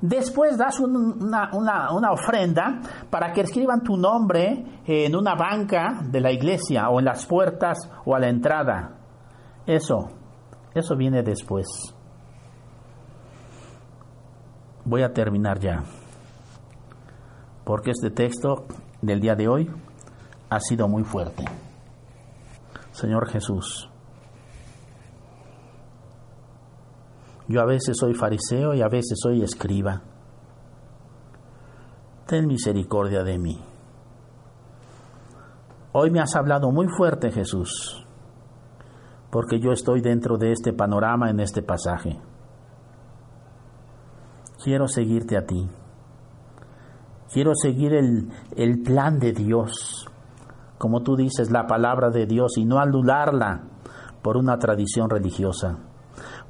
Después 0.00 0.56
das 0.56 0.78
una, 0.78 1.50
una, 1.52 2.12
ofrenda 2.12 2.80
para 3.10 3.32
que 3.32 3.40
escriban 3.40 3.82
tu 3.82 3.96
nombre 3.96 4.80
en 4.86 5.16
una 5.16 5.34
banca 5.34 6.00
de 6.04 6.20
la 6.20 6.30
iglesia 6.30 6.88
o 6.88 7.00
en 7.00 7.06
las 7.06 7.26
puertas 7.26 7.78
o 8.04 8.14
a 8.14 8.20
la 8.20 8.28
entrada. 8.28 8.96
Eso, 9.66 10.10
eso 10.72 10.96
viene 10.96 11.22
después. 11.22 11.66
Voy 14.84 15.02
a 15.02 15.12
terminar 15.12 15.58
ya. 15.58 15.82
Porque 17.64 17.90
este 17.90 18.10
texto 18.10 18.66
del 19.02 19.20
día 19.20 19.34
de 19.34 19.48
hoy 19.48 19.70
ha 20.48 20.60
sido 20.60 20.86
muy 20.88 21.02
fuerte. 21.02 21.44
Señor 22.92 23.28
Jesús, 23.28 23.90
Yo 27.48 27.62
a 27.62 27.64
veces 27.64 27.96
soy 27.98 28.14
fariseo 28.14 28.74
y 28.74 28.82
a 28.82 28.88
veces 28.88 29.18
soy 29.22 29.42
escriba. 29.42 30.02
Ten 32.26 32.46
misericordia 32.46 33.22
de 33.24 33.38
mí. 33.38 33.58
Hoy 35.92 36.10
me 36.10 36.20
has 36.20 36.36
hablado 36.36 36.70
muy 36.70 36.86
fuerte, 36.88 37.30
Jesús, 37.30 38.06
porque 39.30 39.58
yo 39.58 39.72
estoy 39.72 40.02
dentro 40.02 40.36
de 40.36 40.52
este 40.52 40.74
panorama 40.74 41.30
en 41.30 41.40
este 41.40 41.62
pasaje. 41.62 42.20
Quiero 44.62 44.86
seguirte 44.86 45.38
a 45.38 45.46
ti. 45.46 45.70
Quiero 47.32 47.52
seguir 47.54 47.94
el, 47.94 48.28
el 48.56 48.82
plan 48.82 49.18
de 49.18 49.32
Dios, 49.32 50.06
como 50.76 51.02
tú 51.02 51.16
dices, 51.16 51.50
la 51.50 51.66
palabra 51.66 52.10
de 52.10 52.26
Dios, 52.26 52.58
y 52.58 52.66
no 52.66 52.78
anularla 52.78 53.62
por 54.22 54.36
una 54.36 54.58
tradición 54.58 55.08
religiosa, 55.08 55.78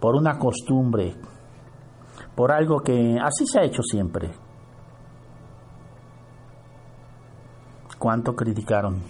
por 0.00 0.14
una 0.14 0.38
costumbre, 0.38 1.14
por 2.34 2.52
algo 2.52 2.80
que 2.80 3.16
así 3.20 3.46
se 3.46 3.60
ha 3.60 3.64
hecho 3.64 3.82
siempre. 3.82 4.30
¿Cuánto 7.98 8.34
criticaron 8.34 9.02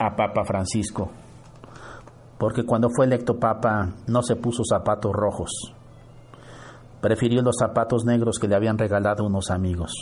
a 0.00 0.16
Papa 0.16 0.44
Francisco? 0.44 1.08
Porque 2.36 2.64
cuando 2.64 2.88
fue 2.90 3.06
electo 3.06 3.38
Papa 3.38 3.94
no 4.08 4.22
se 4.22 4.36
puso 4.36 4.62
zapatos 4.64 5.12
rojos. 5.12 5.50
Prefirió 7.00 7.42
los 7.42 7.56
zapatos 7.56 8.04
negros 8.04 8.38
que 8.40 8.48
le 8.48 8.56
habían 8.56 8.76
regalado 8.76 9.24
unos 9.24 9.50
amigos. 9.50 9.92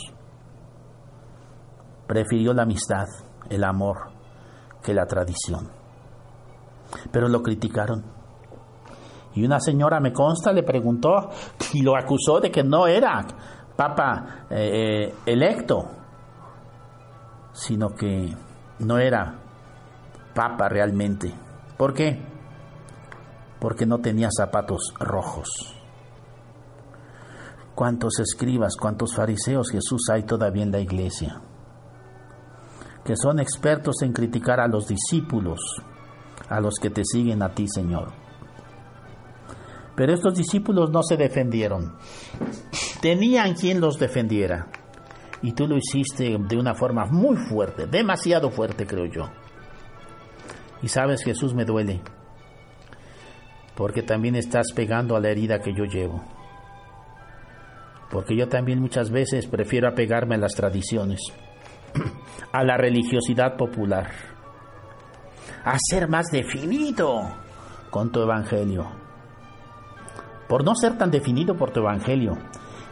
Prefirió 2.07 2.53
la 2.53 2.63
amistad, 2.63 3.05
el 3.49 3.63
amor, 3.63 3.97
que 4.81 4.95
la 4.95 5.05
tradición. 5.05 5.69
Pero 7.11 7.27
lo 7.27 7.43
criticaron. 7.43 8.16
Y 9.33 9.45
una 9.45 9.59
señora, 9.59 9.99
me 9.99 10.11
consta, 10.11 10.51
le 10.51 10.63
preguntó 10.63 11.29
y 11.73 11.81
lo 11.81 11.95
acusó 11.95 12.39
de 12.39 12.51
que 12.51 12.63
no 12.63 12.87
era 12.87 13.25
papa 13.75 14.45
eh, 14.49 15.09
eh, 15.09 15.15
electo, 15.25 15.85
sino 17.53 17.89
que 17.89 18.35
no 18.79 18.97
era 18.97 19.35
papa 20.33 20.67
realmente. 20.69 21.33
¿Por 21.77 21.93
qué? 21.93 22.19
Porque 23.59 23.85
no 23.85 23.99
tenía 23.99 24.29
zapatos 24.35 24.93
rojos. 24.99 25.47
¿Cuántos 27.75 28.19
escribas, 28.19 28.75
cuántos 28.75 29.15
fariseos 29.15 29.69
Jesús 29.69 30.09
hay 30.11 30.23
todavía 30.23 30.63
en 30.63 30.71
la 30.71 30.79
iglesia? 30.79 31.41
Que 33.05 33.15
son 33.15 33.39
expertos 33.39 34.01
en 34.01 34.13
criticar 34.13 34.59
a 34.59 34.67
los 34.67 34.87
discípulos, 34.87 35.59
a 36.49 36.59
los 36.59 36.75
que 36.81 36.89
te 36.89 37.03
siguen 37.05 37.43
a 37.43 37.53
ti, 37.53 37.67
Señor. 37.67 38.26
Pero 39.97 40.13
estos 40.13 40.35
discípulos 40.35 40.91
no 40.91 41.01
se 41.01 41.17
defendieron. 41.17 41.95
Tenían 43.01 43.55
quien 43.55 43.81
los 43.81 43.97
defendiera. 43.97 44.67
Y 45.41 45.53
tú 45.53 45.67
lo 45.67 45.75
hiciste 45.75 46.37
de 46.37 46.55
una 46.55 46.75
forma 46.75 47.07
muy 47.07 47.35
fuerte, 47.35 47.87
demasiado 47.87 48.51
fuerte, 48.51 48.85
creo 48.85 49.05
yo. 49.05 49.27
Y 50.83 50.87
sabes, 50.87 51.23
Jesús 51.23 51.55
me 51.55 51.65
duele, 51.65 52.01
porque 53.75 54.03
también 54.03 54.35
estás 54.35 54.71
pegando 54.75 55.15
a 55.15 55.19
la 55.19 55.29
herida 55.29 55.59
que 55.59 55.73
yo 55.73 55.85
llevo. 55.85 56.23
Porque 58.11 58.37
yo 58.37 58.47
también 58.47 58.79
muchas 58.79 59.09
veces 59.09 59.47
prefiero 59.47 59.87
apegarme 59.87 60.35
a 60.35 60.39
las 60.39 60.53
tradiciones, 60.53 61.21
a 62.51 62.63
la 62.63 62.77
religiosidad 62.77 63.57
popular, 63.57 64.11
a 65.65 65.75
ser 65.89 66.07
más 66.07 66.27
definido 66.31 67.35
con 67.89 68.11
tu 68.11 68.21
evangelio. 68.21 69.06
Por 70.47 70.63
no 70.63 70.75
ser 70.75 70.97
tan 70.97 71.11
definido 71.11 71.55
por 71.55 71.71
tu 71.71 71.81
evangelio 71.81 72.37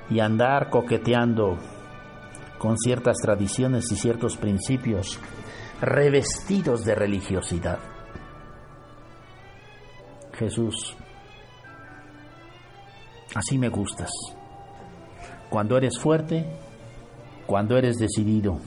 y 0.10 0.20
andar 0.20 0.70
coqueteando 0.70 1.58
con 2.58 2.78
ciertas 2.78 3.18
tradiciones 3.18 3.92
y 3.92 3.96
ciertos 3.96 4.38
principios 4.38 5.20
revestidos 5.82 6.84
de 6.84 6.96
religiosidad. 6.96 7.80
Jesús, 10.34 10.96
así 13.36 13.58
me 13.58 13.70
gustas. 13.70 14.10
Cuando 15.50 15.78
eres 15.78 15.98
fuerte, 16.00 16.46
cuando 17.46 17.78
eres 17.78 17.98
decidido, 17.98 18.60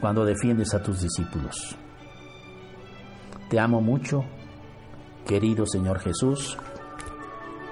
cuando 0.00 0.24
defiendes 0.24 0.74
a 0.74 0.82
tus 0.82 1.02
discípulos. 1.02 1.76
Te 3.48 3.60
amo 3.60 3.80
mucho, 3.80 4.24
querido 5.26 5.66
Señor 5.66 6.00
Jesús. 6.00 6.56